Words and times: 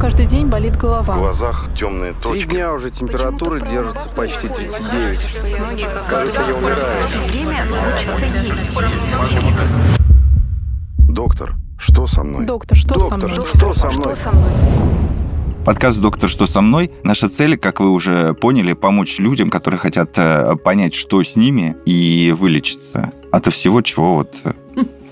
каждый 0.00 0.24
день 0.24 0.46
болит 0.46 0.76
голова. 0.76 1.12
В 1.14 1.18
глазах 1.18 1.68
темные 1.76 2.12
Три 2.12 2.22
точки. 2.22 2.48
дня 2.48 2.72
уже 2.72 2.90
температура 2.90 3.60
держится 3.60 4.08
почти 4.08 4.48
39. 4.48 5.38
Кажется, 6.08 6.42
я 6.48 6.54
умираю. 6.54 6.78
Доктор, 10.98 11.54
что 11.78 12.06
со 12.06 12.24
мной? 12.24 12.46
Доктор, 12.46 12.78
что 12.78 12.98
со 12.98 13.10
Доктор, 13.10 13.30
мной? 13.30 13.46
что 13.54 13.74
со 13.74 13.90
мной? 13.90 14.14
Подкаст 15.66 16.00
«Доктор, 16.00 16.30
что 16.30 16.46
со 16.46 16.62
мной?» 16.62 16.90
Наша 17.04 17.28
цель, 17.28 17.58
как 17.58 17.80
вы 17.80 17.90
уже 17.90 18.32
поняли, 18.32 18.72
помочь 18.72 19.18
людям, 19.18 19.50
которые 19.50 19.78
хотят 19.78 20.16
э, 20.16 20.56
понять, 20.56 20.94
что 20.94 21.22
с 21.22 21.36
ними, 21.36 21.76
и 21.84 22.34
вылечиться 22.36 23.12
от 23.30 23.46
всего, 23.52 23.82
чего 23.82 24.14
вот 24.14 24.34
э, 24.44 24.52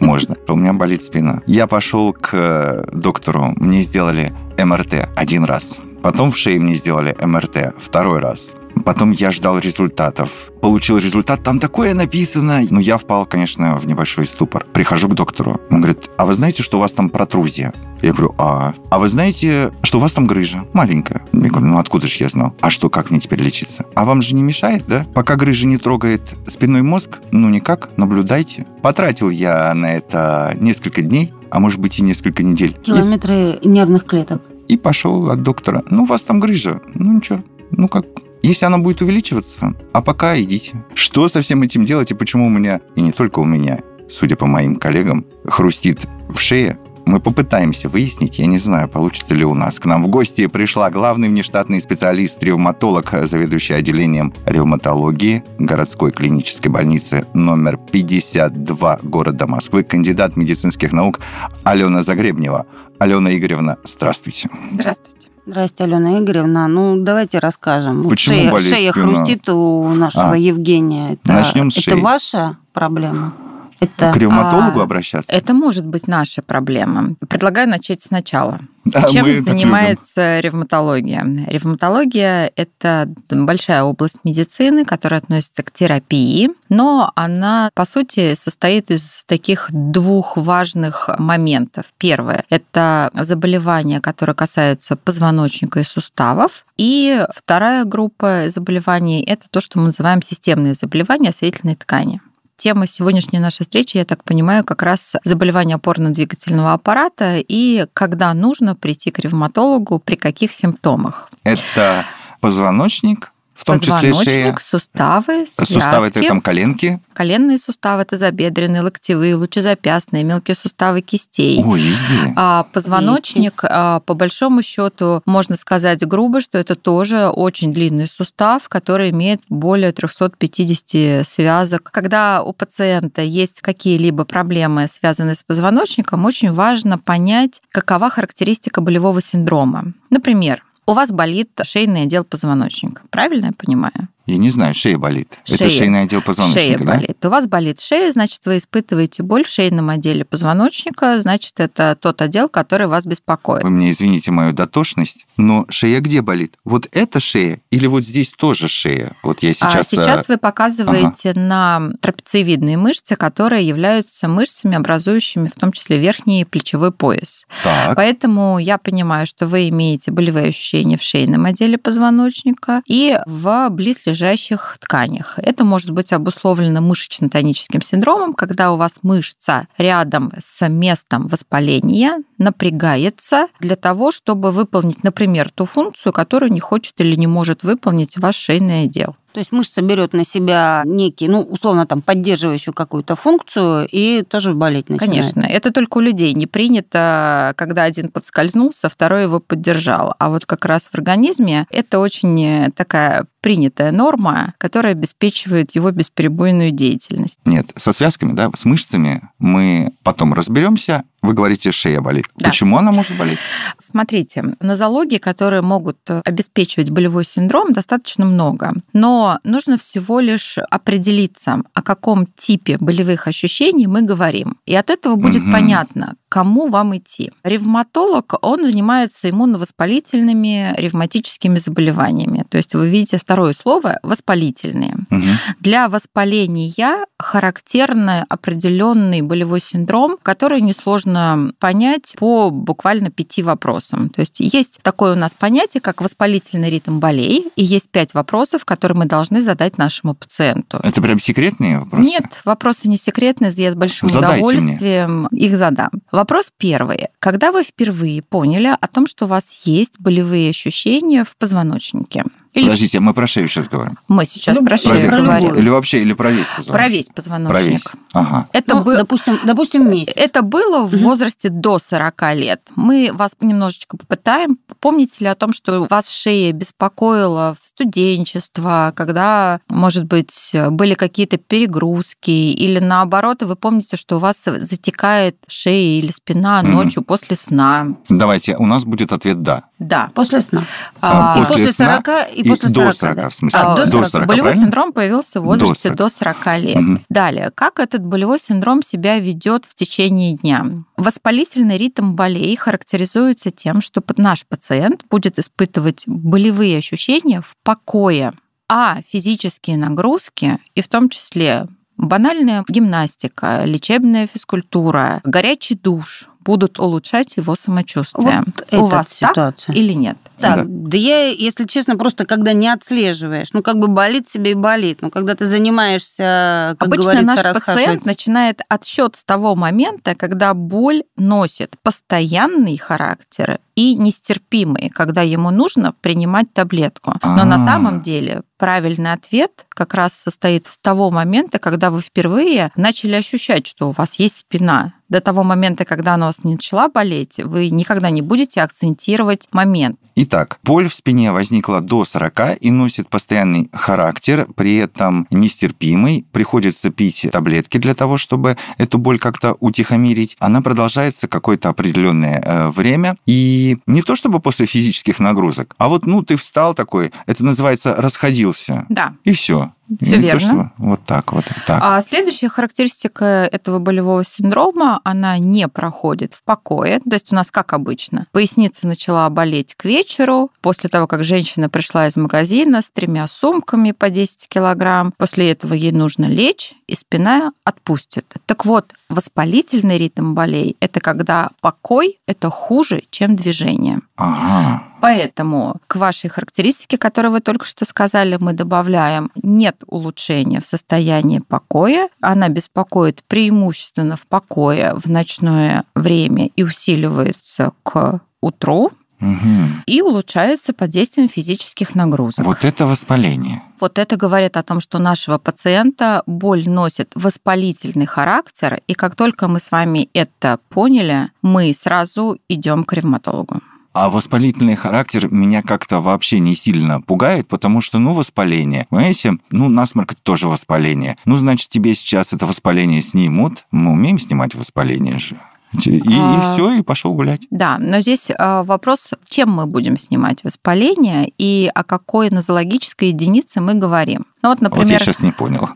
можно. 0.01 0.37
У 0.49 0.57
меня 0.57 0.73
болит 0.73 1.03
спина. 1.03 1.43
Я 1.47 1.67
пошел 1.67 2.15
к 2.15 2.31
э, 2.33 2.85
доктору, 2.93 3.53
мне 3.57 3.83
сделали 3.83 4.33
МРТ 4.59 5.09
один 5.17 5.45
раз. 5.45 5.79
Потом 6.03 6.31
в 6.31 6.37
шее 6.37 6.59
мне 6.59 6.75
сделали 6.75 7.17
МРТ 7.21 7.75
второй 7.79 8.21
раз. 8.21 8.51
Потом 8.85 9.11
я 9.13 9.33
ждал 9.33 9.59
результатов. 9.59 10.31
Получил 10.61 10.99
результат, 10.99 11.43
там 11.43 11.59
такое 11.59 11.95
написано. 11.95 12.61
Ну, 12.71 12.81
я 12.81 12.99
впал, 12.99 13.27
конечно, 13.27 13.77
в 13.77 13.87
небольшой 13.87 14.27
ступор. 14.27 14.67
Прихожу 14.73 15.09
к 15.09 15.15
доктору. 15.15 15.61
Он 15.71 15.79
говорит, 15.79 16.09
а 16.17 16.27
вы 16.27 16.35
знаете, 16.35 16.63
что 16.63 16.79
у 16.79 16.81
вас 16.81 16.93
там 16.93 17.11
протрузия? 17.11 17.73
Я 18.03 18.13
говорю, 18.13 18.35
а? 18.39 18.75
А 18.91 18.99
вы 18.99 19.09
знаете, 19.09 19.73
что 19.83 19.99
у 19.99 20.01
вас 20.01 20.13
там 20.13 20.27
грыжа? 20.27 20.65
Маленькая. 20.73 21.23
Я 21.33 21.49
говорю, 21.49 21.67
ну 21.67 21.79
откуда 21.79 22.07
же 22.07 22.17
я 22.21 22.29
знал? 22.29 22.55
А 22.61 22.71
что, 22.71 22.89
как 22.89 23.11
мне 23.11 23.21
теперь 23.21 23.41
лечиться? 23.41 23.85
А 23.95 24.05
вам 24.05 24.23
же 24.23 24.35
не 24.35 24.43
мешает, 24.43 24.85
да? 24.87 25.07
Пока 25.15 25.37
грыжа 25.37 25.67
не 25.67 25.79
трогает 25.79 26.35
спинной 26.47 26.83
мозг, 26.83 27.19
ну 27.33 27.49
никак, 27.49 27.91
наблюдайте. 27.97 28.67
Потратил 28.83 29.31
я 29.31 29.75
на 29.75 29.97
это 29.97 30.57
несколько 30.61 31.03
дней, 31.03 31.33
а 31.51 31.59
может 31.61 31.81
быть 31.81 31.99
и 31.99 32.03
несколько 32.03 32.43
недель. 32.43 32.77
Километры 32.85 33.59
нервных 33.65 34.05
клеток. 34.05 34.43
И 34.69 34.77
пошел 34.77 35.31
от 35.31 35.43
доктора. 35.43 35.83
Ну, 35.91 36.05
у 36.05 36.07
вас 36.07 36.23
там 36.23 36.41
грыжа. 36.41 36.81
Ну, 36.95 37.15
ничего. 37.15 37.43
Ну, 37.71 37.89
как... 37.89 38.07
Если 38.43 38.65
она 38.65 38.79
будет 38.79 39.03
увеличиваться, 39.03 39.75
а 39.93 40.01
пока 40.01 40.41
идите. 40.41 40.85
Что 40.95 41.27
со 41.27 41.43
всем 41.43 41.63
этим 41.63 41.85
делать 41.85 42.13
и 42.13 42.15
почему 42.15 42.47
у 42.47 42.51
меня, 42.51 42.81
и 42.95 43.01
не 43.01 43.11
только 43.11 43.41
у 43.41 43.45
меня, 43.45 43.81
судя 44.09 44.37
по 44.37 44.47
моим 44.47 44.77
коллегам, 44.77 45.27
хрустит 45.45 46.07
в 46.29 46.39
шее, 46.39 46.79
мы 47.09 47.21
попытаемся 47.21 47.89
выяснить, 47.89 48.39
я 48.39 48.45
не 48.45 48.59
знаю, 48.59 48.87
получится 48.87 49.35
ли 49.35 49.43
у 49.43 49.55
нас. 49.55 49.81
К 49.81 49.87
нам 49.87 50.05
в 50.05 50.09
гости 50.09 50.47
пришла 50.47 50.91
главный 50.91 51.29
внештатный 51.29 51.81
специалист, 51.81 52.43
ревматолог, 52.43 53.15
заведующий 53.25 53.73
отделением 53.73 54.35
ревматологии 54.45 55.43
городской 55.59 56.13
клинической 56.13 56.71
больницы 56.71 57.27
номер 57.33 57.79
52 57.91 59.01
города 59.05 59.47
Москвы, 59.47 59.85
кандидат 59.85 60.37
медицинских 60.37 60.93
наук 60.93 61.21
Алена 61.65 62.03
Загребнева. 62.03 62.67
Алена 62.99 63.37
Игоревна, 63.37 63.77
здравствуйте. 63.85 64.49
Здравствуйте. 64.73 65.29
Здрасте, 65.47 65.85
Алена 65.85 66.19
Игоревна. 66.19 66.69
Ну, 66.69 66.97
давайте 66.99 67.39
расскажем. 67.39 68.03
Вот 68.03 68.11
Почему 68.11 68.35
шея, 68.37 68.53
болит 68.53 68.69
шея 68.69 68.93
спина? 68.93 69.07
хрустит 69.15 69.49
у 69.49 69.89
нашего 69.95 70.33
А. 70.33 70.37
Евгения. 70.37 71.13
Это, 71.15 71.33
Начнем 71.33 71.71
с 71.71 71.79
это 71.79 71.91
шеи. 71.93 72.01
ваша 72.01 72.57
проблема? 72.75 73.33
Это... 73.81 74.13
К 74.13 74.17
ревматологу 74.17 74.81
А, 74.81 74.83
обращаться? 74.83 75.31
Это 75.33 75.55
может 75.55 75.87
быть 75.87 76.09
наша 76.09 76.43
проблема. 76.43 77.15
Предлагаю 77.29 77.69
начать 77.69 78.03
сначала. 78.03 78.61
Да, 78.85 79.03
Чем 79.09 79.31
занимается 79.31 80.41
ревматология? 80.41 81.25
Ревматология– 81.47 82.51
это 82.57 83.09
большая 83.31 83.83
область 83.83 84.25
медицины, 84.25 84.85
которая 84.85 85.21
относится 85.21 85.63
к 85.63 85.71
терапии, 85.71 86.51
но 86.69 87.13
она, 87.15 87.71
по 87.75 87.85
сути, 87.85 88.35
состоит 88.35 88.91
из 88.91 89.25
таких 89.27 89.69
двух 89.71 90.37
важных 90.37 91.11
моментов. 91.19 91.87
Первое– 91.99 92.45
это 92.51 93.11
заболевания, 93.15 94.01
которые 94.01 94.35
касаются 94.35 94.97
позвоночника 94.97 95.81
и 95.81 95.85
суставов. 95.85 96.65
И 96.77 97.25
вторая 97.35 97.85
группа 97.85 98.45
заболеваний– 98.49 99.23
это 99.27 99.47
то, 99.51 99.61
что 99.61 99.79
мы 99.79 99.87
называем 99.87 100.23
системные 100.23 100.75
заболевания 100.75 101.31
осветительной 101.31 101.77
ткани. 101.77 102.21
Тема 102.59 102.89
сегодняшней 102.89 103.39
нашей 103.39 103.63
встречи, 103.63 103.99
я 103.99 104.05
так 104.05 104.25
понимаю, 104.25 104.65
как 104.65 104.83
раз 104.83 105.15
заболевания 105.23 105.77
опорно-двигательного 105.77 106.73
аппарата 106.73 107.37
и 107.37 107.87
когда 107.95 108.35
нужно 108.35 108.75
прийти 108.75 109.13
к 109.13 109.21
ревматологу, 109.21 110.01
при 110.01 110.17
каких 110.17 110.53
симптомах. 110.53 111.31
Это 111.45 112.05
позвоночник, 112.41 113.33
в 113.59 113.65
том 113.65 113.79
числе 113.81 113.93
шея. 113.93 114.13
Позвоночник, 114.13 114.61
суставы, 114.61 115.47
связки, 115.49 115.73
Суставы 115.73 116.07
это 116.07 116.23
там 116.23 116.41
коленки. 116.41 117.01
коленные 117.13 117.59
суставы, 117.59 118.05
тазобедренные, 118.05 118.83
локтевые, 118.83 119.35
лучезапястные, 119.35 120.23
мелкие 120.23 120.55
суставы 120.55 121.01
кистей. 121.01 121.61
Ой, 121.65 121.81
везде. 121.81 122.33
А 122.37 122.63
позвоночник, 122.73 123.61
а, 123.65 123.99
по 124.01 124.15
большому 124.15 124.63
счету, 124.63 125.23
можно 125.27 125.57
сказать 125.57 126.07
грубо, 126.07 126.41
что 126.41 126.57
это 126.57 126.77
тоже 126.77 127.27
очень 127.29 127.75
длинный 127.75 128.07
сустав, 128.07 128.69
который 128.69 129.11
имеет 129.11 129.41
более 129.49 129.91
350 129.93 131.25
связок. 131.27 131.91
Когда 131.93 132.43
у 132.43 132.53
пациента 132.53 133.23
есть 133.23 133.61
какие-либо 133.61 134.25
проблемы, 134.25 134.87
связанные 134.87 135.35
с 135.35 135.43
позвоночником, 135.43 136.25
очень 136.25 136.53
важно 136.53 136.97
понять, 136.99 137.61
какова 137.73 138.09
характеристика 138.09 138.81
болевого 138.81 139.21
синдрома. 139.21 139.95
Например, 140.11 140.63
у 140.89 140.95
вас 140.95 141.13
болит 141.13 141.51
шейный 141.63 142.05
отдел 142.05 142.25
позвоночника. 142.25 143.03
Правильно 143.11 143.47
я 143.47 143.53
понимаю? 143.53 144.09
Я 144.29 144.37
не 144.37 144.51
знаю, 144.51 144.75
шея 144.75 144.99
болит. 144.99 145.39
Это 145.47 145.57
Шея. 145.57 145.71
шейный 145.71 146.03
отдел 146.03 146.21
позвоночника, 146.21 146.61
шея 146.61 146.79
да? 146.79 146.85
болит. 146.85 147.25
У 147.25 147.29
вас 147.31 147.49
болит 147.49 147.81
шея, 147.81 148.13
значит, 148.13 148.41
вы 148.45 148.59
испытываете 148.59 149.23
боль 149.23 149.43
в 149.43 149.49
шейном 149.49 149.89
отделе 149.89 150.23
позвоночника, 150.27 151.19
значит, 151.19 151.59
это 151.61 151.97
тот 151.99 152.21
отдел, 152.21 152.51
который 152.51 152.89
вас 152.89 153.07
беспокоит. 153.07 153.63
Вы 153.65 153.71
мне 153.71 153.91
извините 153.91 154.31
мою 154.31 154.53
дотошность, 154.53 155.25
но 155.39 155.65
шея 155.71 156.01
где 156.01 156.21
болит? 156.21 156.57
Вот 156.67 156.89
эта 156.93 157.21
шея 157.21 157.63
или 157.71 157.87
вот 157.87 158.05
здесь 158.05 158.29
тоже 158.29 158.69
шея? 158.69 159.17
Вот 159.23 159.43
я 159.43 159.55
сейчас... 159.55 159.75
а 159.75 159.83
сейчас 159.83 160.21
э, 160.21 160.25
вы 160.35 160.37
показываете 160.37 161.33
на 161.33 161.91
трапециевидные 162.03 162.77
мышцы, 162.77 163.17
которые 163.17 163.67
являются 163.67 164.29
мышцами, 164.29 164.77
образующими 164.77 165.49
в 165.49 165.59
том 165.59 165.73
числе 165.73 165.97
верхний 165.97 166.45
плечевой 166.45 166.93
пояс. 166.93 167.47
Так, 167.65 167.97
Поэтому 167.97 168.59
я 168.59 168.77
понимаю, 168.77 169.27
что 169.27 169.47
вы 169.47 169.71
имеете 169.71 170.11
болевые 170.11 170.49
ощущения 170.49 170.99
в 170.99 171.03
шейном 171.03 171.47
отделе 171.47 171.79
позвоночника 171.79 172.83
и 172.87 173.19
в 173.25 173.71
близлежащих 174.19 174.79
тканях. 174.81 175.39
Это 175.39 175.65
может 175.65 175.91
быть 175.91 176.13
обусловлено 176.13 176.81
мышечно-тоническим 176.81 177.83
синдромом, 177.83 178.35
когда 178.35 178.73
у 178.73 178.77
вас 178.77 178.99
мышца 179.03 179.69
рядом 179.79 180.33
с 180.39 180.67
местом 180.69 181.29
воспаления 181.29 182.19
напрягается 182.39 183.47
для 183.61 183.77
того, 183.77 184.11
чтобы 184.11 184.51
выполнить, 184.51 185.05
например, 185.05 185.51
ту 185.51 185.67
функцию, 185.67 186.13
которую 186.13 186.53
не 186.53 186.61
хочет 186.61 186.95
или 186.99 187.15
не 187.17 187.27
может 187.27 187.63
выполнить 187.63 188.19
ваш 188.19 188.37
шейный 188.37 188.85
отдел. 188.85 189.17
То 189.33 189.41
есть 189.41 189.53
мышца 189.53 189.83
берет 189.83 190.13
на 190.15 190.25
себя 190.25 190.83
некий, 190.85 191.29
ну, 191.29 191.43
условно, 191.43 191.87
там, 191.87 192.03
поддерживающую 192.03 192.75
какую-то 192.75 193.15
функцию 193.17 193.87
и 193.91 194.23
тоже 194.23 194.55
болеть 194.55 194.89
начинает. 194.89 195.11
Конечно, 195.11 195.41
это 195.41 195.71
только 195.71 195.99
у 195.99 196.01
людей 196.01 196.33
не 196.35 196.47
принято, 196.47 197.53
когда 197.57 197.85
один 197.85 198.09
подскользнулся, 198.09 198.89
второй 198.89 199.25
его 199.25 199.41
поддержал. 199.41 200.15
А 200.19 200.31
вот 200.31 200.47
как 200.47 200.65
раз 200.65 200.89
в 200.89 200.95
организме 200.95 201.67
это 201.71 201.99
очень 201.99 202.73
такая 202.73 203.27
принятая 203.41 203.93
норма, 203.93 204.55
которая 204.59 204.93
обеспечивает 204.93 205.75
его 205.75 205.91
бесперебойную 205.91 206.71
деятельность. 206.71 207.39
нет, 207.45 207.71
со 207.77 207.93
связками, 207.93 208.33
да, 208.33 208.51
с 208.55 208.65
мышцами 208.65 209.29
мы 209.39 209.93
потом 210.03 210.35
разберемся. 210.35 211.05
Вы 211.21 211.35
говорите, 211.35 211.73
шея 211.73 212.01
болит. 212.01 212.27
Да. 212.37 212.51
Почему 212.51 212.79
она 212.79 212.93
может 212.93 213.17
болеть? 213.17 213.39
Смотрите, 213.81 214.45
нозологии, 214.61 215.19
которые 215.19 215.63
могут 215.63 215.99
обеспечивать 216.25 216.91
болевой 216.91 217.25
синдром, 217.25 217.73
достаточно 217.73 218.25
много. 218.25 218.73
Но 218.93 219.39
нужно 219.45 219.77
всего 219.79 220.21
лишь 220.21 220.59
определиться, 220.71 221.63
о 221.75 221.83
каком 221.83 222.27
типе 222.37 222.77
болевых 222.79 223.27
ощущений 223.27 223.87
мы 223.87 224.03
говорим. 224.03 224.57
И 224.67 224.75
от 224.75 224.91
этого 224.91 225.17
будет 225.17 225.43
Мгм. 225.43 225.53
понятно, 225.53 226.15
кому 226.29 226.69
вам 226.69 226.97
идти. 226.97 227.33
Ревматолог, 227.45 228.35
он 228.43 228.65
занимается 228.65 229.31
иммуновоспалительными 229.31 230.75
ревматическими 230.77 231.59
заболеваниями. 231.59 232.45
То 232.49 232.59
есть 232.59 232.75
вы 232.75 232.89
видите 232.89 233.19
второе 233.19 233.53
слово 233.53 233.99
«воспалительные». 234.03 234.95
Мгм. 235.11 235.31
Для 235.61 235.89
воспаления 235.89 237.07
характерный 237.19 238.23
определенный 238.29 239.23
болевой 239.23 239.61
синдром, 239.61 240.17
который 240.23 240.61
несложно 240.61 241.53
понять 241.59 242.15
по 242.19 242.51
буквально 242.51 243.11
пяти 243.11 243.43
вопросам. 243.43 244.09
То 244.11 244.21
есть 244.21 244.41
есть 244.41 244.81
такое 244.83 245.13
у 245.13 245.17
нас 245.17 245.35
понятие, 245.35 245.81
как 245.81 246.01
воспалительный 246.01 246.71
ритм 246.71 247.01
болей, 247.01 247.47
и 247.57 247.65
есть 247.65 247.91
пять 247.91 248.15
вопросов, 248.15 248.65
которые 248.65 248.99
мы 248.99 249.05
должны 249.07 249.43
задать 249.43 249.79
нашему 249.79 250.15
пациенту. 250.15 250.79
Это 250.83 251.01
прям 251.03 251.19
секретные 251.19 251.81
вопросы? 251.81 252.05
Нет, 252.05 252.41
вопросы 252.45 252.89
не 252.89 252.97
секретные, 252.97 253.51
я 253.57 253.73
с 253.73 253.75
большим 253.75 254.09
Задайте 254.09 254.37
удовольствием 254.37 255.27
их 255.29 255.59
задам. 255.59 255.91
Вопрос 256.19 256.53
первый. 256.59 257.11
Когда 257.21 257.53
вы 257.53 257.63
впервые 257.63 258.23
поняли 258.23 258.77
о 258.81 258.89
том, 258.89 259.07
что 259.07 259.27
у 259.27 259.29
вас 259.29 259.63
есть 259.65 260.01
болевые 260.01 260.51
ощущения 260.51 261.23
в 261.23 261.37
позвоночнике? 261.37 262.25
Или 262.59 262.65
Подождите, 262.67 263.01
мы 263.01 263.15
про 263.15 263.27
шею 263.27 263.49
сейчас 263.49 263.69
говорим. 263.69 263.97
мы 264.09 264.25
сейчас 264.27 264.57
Ну, 264.57 264.63
про 264.63 264.71
про 264.71 264.79
шею 264.79 265.03
любую. 265.05 265.23
говорим. 265.25 265.55
Или 265.55 265.69
вообще, 265.69 266.01
или 266.03 266.13
про 266.13 266.31
весь 266.31 266.47
позвоночник? 266.57 266.73
Про 266.73 266.89
весь 266.89 267.07
Про 267.07 267.15
весь. 267.15 267.15
позвоночник. 267.15 267.93
Ага. 268.13 268.49
Это 268.53 268.75
Ну, 268.75 268.83
был- 268.85 268.97
допустим, 268.97 269.39
допустим, 269.45 269.91
месяц. 269.91 270.13
Это 270.17 270.43
было 270.43 270.85
в 270.85 270.97
возрасте 271.03 271.49
до 271.51 271.79
40 271.79 272.35
лет. 272.35 272.61
Мы 272.77 273.11
вас 273.13 273.33
немножечко 273.41 273.97
попытаем. 273.97 274.59
Помните 274.81 275.17
ли 275.25 275.27
о 275.27 275.35
том, 275.35 275.53
что 275.53 275.87
вас 275.89 276.09
шея 276.11 276.53
беспокоила 276.53 277.57
в 277.63 277.69
студенчество, 277.69 278.93
когда, 278.97 279.61
может 279.69 280.05
быть, 280.05 280.53
были 280.71 280.95
какие-то 280.95 281.37
перегрузки, 281.37 282.31
или 282.31 282.79
наоборот, 282.79 283.43
вы 283.43 283.55
помните, 283.57 283.97
что 283.97 284.17
у 284.17 284.19
вас 284.19 284.43
затекает 284.45 285.37
шея 285.47 286.01
или 286.01 286.11
спина 286.11 286.63
ночью 286.63 287.03
после 287.03 287.37
сна? 287.37 287.87
Давайте, 288.09 288.57
у 288.57 288.67
нас 288.67 288.85
будет 288.85 289.13
ответ 289.13 289.43
«да». 289.43 289.65
Да. 289.79 290.11
После 290.15 290.41
сна. 290.41 290.65
А, 291.01 291.37
И 291.37 291.41
после 291.41 291.55
после 291.67 291.73
сна 291.73 292.03
40, 292.05 292.29
и, 292.35 292.41
И 292.43 292.48
после 292.51 292.69
до 292.69 292.81
40. 292.93 292.97
40, 292.97 293.17
да. 293.17 293.29
в 293.31 293.35
смысле. 293.35 293.59
А, 293.61 293.87
до 293.87 294.05
40. 294.05 294.27
Болевой 294.27 294.43
правильно? 294.51 294.65
синдром 294.65 294.93
появился 294.93 295.41
в 295.41 295.45
возрасте 295.45 295.91
До 295.91 295.97
до 295.97 296.09
40 296.09 296.59
лет. 296.59 296.77
Мгм. 296.77 297.05
Далее, 297.09 297.51
как 297.55 297.79
этот 297.79 298.05
болевой 298.05 298.39
синдром 298.39 298.83
себя 298.83 299.19
ведет 299.19 299.65
в 299.65 299.75
течение 299.75 300.37
дня? 300.37 300.65
Воспалительный 300.97 301.77
ритм 301.79 302.15
болей 302.15 302.55
характеризуется 302.57 303.51
тем, 303.51 303.81
что 303.81 304.01
под- 304.01 304.19
наш 304.19 304.47
пациент 304.47 305.05
будет 305.11 305.39
испытывать 305.39 306.05
болевые 306.07 306.79
ощущения 306.79 307.41
в 307.41 307.55
покое, 307.65 308.33
а 308.69 308.99
физические 309.09 309.77
нагрузки, 309.79 310.59
и 310.75 310.81
в 310.83 310.89
том 310.89 311.09
числе 311.09 311.67
банальная 311.97 312.65
гимнастика, 312.69 313.65
лечебная 313.65 314.27
физкультура, 314.27 315.21
горячий 315.25 315.75
душ 315.75 316.29
будут 316.41 316.79
улучшать 316.79 317.37
его 317.37 317.57
самочувствие. 317.57 318.43
Вот 318.73 318.81
У 318.81 318.87
вас 318.87 319.13
так 319.15 319.31
ситуация. 319.31 319.75
или 319.75 319.93
нет? 319.93 320.17
Так, 320.41 320.57
Да. 320.57 320.65
да. 320.67 320.97
я, 320.97 321.27
если 321.29 321.65
честно, 321.65 321.97
просто 321.97 322.25
когда 322.27 322.53
не 322.53 322.69
отслеживаешь, 322.69 323.49
ну, 323.53 323.63
как 323.63 323.79
бы 323.79 323.89
болит 323.89 324.29
себе 324.29 324.53
и 324.53 324.55
болит. 324.55 324.99
Но 325.03 325.11
когда 325.11 325.35
ты 325.35 325.45
занимаешься, 325.45 326.77
как 326.79 326.89
Обычно 326.89 327.23
говорится, 327.23 327.43
наш 327.43 327.55
пациент 327.55 328.05
начинает 328.05 328.61
отсчет 328.69 329.17
с 329.17 329.25
того 329.25 329.55
момента, 329.55 330.15
когда 330.15 330.55
боль 330.55 331.03
носит 331.17 331.75
постоянный 331.83 332.77
характер 332.77 333.59
и 333.75 333.95
нестерпимый, 333.95 334.91
когда 334.91 335.23
ему 335.23 335.51
нужно 335.51 335.93
принимать 336.01 336.53
таблетку. 336.53 337.15
Но 337.23 337.45
на 337.45 337.55
А. 337.57 337.59
самом 337.59 338.03
деле 338.03 338.43
правильный 338.57 339.13
ответ 339.13 339.67
как 339.79 339.95
раз 339.95 340.13
состоит 340.13 340.67
с 340.67 340.77
того 340.77 341.13
момента, 341.13 341.61
когда 341.61 341.93
вы 341.93 342.01
впервые 342.01 342.73
начали 342.75 343.15
ощущать, 343.15 343.65
что 343.69 343.91
у 343.91 343.93
вас 343.93 344.19
есть 344.19 344.39
спина. 344.39 344.95
До 345.09 345.21
того 345.23 345.43
момента, 345.43 345.85
когда 345.87 346.15
она 346.15 346.27
у 346.27 346.29
вас 346.29 346.45
не 346.45 346.53
начала 346.53 346.89
болеть, 346.89 347.39
вы 347.39 347.71
никогда 347.71 348.11
не 348.11 348.21
будете 348.21 348.61
акцентировать 348.61 349.49
момент. 349.53 349.99
Итак, 350.17 350.59
боль 350.65 350.89
в 350.89 350.95
спине 350.95 351.33
возникла 351.33 351.81
до 351.81 352.05
40 352.05 352.61
и 352.61 352.71
носит 352.71 353.09
постоянный 353.09 353.71
характер, 353.73 354.49
при 354.57 354.77
этом 354.77 355.27
нестерпимый. 355.31 356.27
Приходится 356.33 356.91
пить 356.91 357.29
таблетки 357.31 357.79
для 357.79 357.95
того, 357.95 358.17
чтобы 358.17 358.59
эту 358.77 358.99
боль 358.99 359.19
как-то 359.19 359.57
утихомирить. 359.61 360.37
Она 360.41 360.61
продолжается 360.61 361.29
какое-то 361.29 361.69
определенное 361.69 362.43
э, 362.45 362.69
время. 362.71 363.17
И 363.27 363.79
не 363.87 364.03
то 364.03 364.17
чтобы 364.17 364.41
после 364.41 364.67
физических 364.67 365.21
нагрузок, 365.21 365.75
а 365.79 365.89
вот, 365.89 366.05
ну, 366.05 366.23
ты 366.23 366.37
встал 366.37 366.75
такой, 366.75 367.13
это 367.27 367.45
называется 367.45 367.95
расходился. 367.97 368.85
Да. 368.89 369.15
И 369.25 369.33
все. 369.33 369.68
Всё 370.03 370.19
верно. 370.19 370.73
вот 370.77 371.01
так 371.07 371.33
вот. 371.33 371.45
Так. 371.67 371.81
А 371.83 372.01
следующая 372.03 372.49
характеристика 372.49 373.49
этого 373.51 373.79
болевого 373.79 374.23
синдрома, 374.23 375.01
она 375.05 375.39
не 375.39 375.67
проходит 375.69 376.35
в 376.35 376.43
покое. 376.43 377.01
То 377.01 377.15
есть 377.15 377.33
у 377.33 377.35
нас 377.35 377.51
как 377.51 377.73
обычно. 377.73 378.27
Поясница 378.33 378.87
начала 378.87 379.29
болеть 379.31 379.75
к 379.75 379.87
вечеру, 379.87 380.51
после 380.61 380.91
того, 380.91 381.07
как 381.07 381.25
женщина 381.25 381.71
пришла 381.71 382.07
из 382.07 382.17
магазина 382.17 382.83
с 382.83 382.91
тремя 382.91 383.27
сумками 383.29 383.93
по 383.93 384.11
10 384.11 384.49
килограмм. 384.49 385.13
После 385.17 385.51
этого 385.51 385.75
ей 385.75 385.93
нужно 385.93 386.27
лечь, 386.27 386.75
и 386.87 386.95
спина 386.95 387.53
отпустит. 387.65 388.27
Так 388.47 388.67
вот, 388.67 388.93
воспалительный 389.09 389.99
ритм 389.99 390.35
болей– 390.35 390.77
это 390.81 391.01
когда 391.01 391.51
покой– 391.61 392.19
это 392.27 392.51
хуже, 392.51 393.03
чем 393.11 393.37
движение. 393.37 394.01
Ага. 394.17 394.83
Поэтому 395.01 395.77
к 395.87 395.97
вашей 395.97 396.29
характеристике, 396.29 396.99
которую 396.99 397.33
вы 397.33 397.41
только 397.41 397.65
что 397.65 397.85
сказали, 397.85 398.37
мы 398.41 398.53
добавляем 398.53 399.31
нет 399.43 399.77
улучшения 399.87 400.61
в 400.61 400.67
состоянии 400.67 401.39
покоя. 401.41 402.09
Она 402.21 402.49
беспокоит 402.49 403.23
преимущественно 403.25 404.17
в 404.17 404.27
покое 404.27 404.95
в 404.95 405.11
ночное 405.11 405.85
время 405.95 406.51
и 406.57 406.63
усиливается 406.63 407.73
к 407.83 408.21
утру 408.41 408.91
Мгм. 409.21 409.83
и 409.87 410.01
улучшается 410.01 410.73
под 410.73 410.91
действием 410.91 411.29
физических 411.29 411.97
нагрузок. 411.97 412.47
Вот 412.47 412.65
это 412.65 412.87
воспаление. 412.87 413.63
Вот 413.81 413.99
это 413.99 414.17
говорит 414.17 414.57
о 414.57 414.63
том, 414.63 414.79
что 414.81 415.01
нашего 415.01 415.39
пациента 415.39 416.23
боль 416.27 416.69
носит 416.69 417.11
воспалительный 417.17 418.07
характер, 418.07 418.81
и 418.87 418.95
как 418.95 419.17
только 419.17 419.49
мы 419.49 419.59
с 419.59 419.73
вами 419.73 420.09
это 420.15 420.61
поняли, 420.69 421.31
мы 421.43 421.75
сразу 421.75 422.39
идем 422.49 422.85
к 422.85 422.93
ревматологу. 422.93 423.61
А 424.01 424.11
воспалительный 424.11 424.77
характер 424.77 425.29
меня 425.29 425.61
как-то 425.61 425.99
вообще 425.99 426.39
не 426.39 426.55
сильно 426.55 427.01
пугает, 427.01 427.49
потому 427.49 427.81
что, 427.81 427.99
ну, 427.99 428.15
воспаление. 428.15 428.87
Понимаете, 428.91 429.39
ну, 429.51 429.69
насморк 429.69 430.13
это 430.13 430.23
тоже 430.23 430.49
воспаление. 430.49 431.17
Ну, 431.25 431.37
значит, 431.37 431.69
тебе 431.69 431.97
сейчас 431.97 432.33
это 432.33 432.47
воспаление 432.47 433.03
снимут. 433.03 433.65
Мы 433.73 433.91
умеем 433.91 434.21
снимать 434.21 434.55
воспаление 434.55 435.19
же. 435.19 435.37
И, 435.85 436.01
А. 436.17 436.55
все, 436.55 436.79
и 436.79 436.83
пошел 436.83 437.13
гулять. 437.13 437.41
Да, 437.51 437.77
но 437.79 437.99
здесь 437.99 438.31
э, 438.31 438.63
вопрос, 438.63 439.11
чем 439.29 439.51
мы 439.51 439.67
будем 439.67 439.99
снимать 439.99 440.45
воспаление 440.45 441.33
и 441.37 441.69
о 441.75 441.83
какой 441.83 442.31
нозологической 442.31 443.09
единице 443.09 443.61
мы 443.61 443.75
говорим. 443.75 444.27
Ну 444.43 444.51
вот, 444.51 444.61
вот 444.61 444.71
я 444.71 444.77
например, 444.77 445.03
сейчас 445.03 445.23
не 445.23 445.33
понял. 445.33 445.71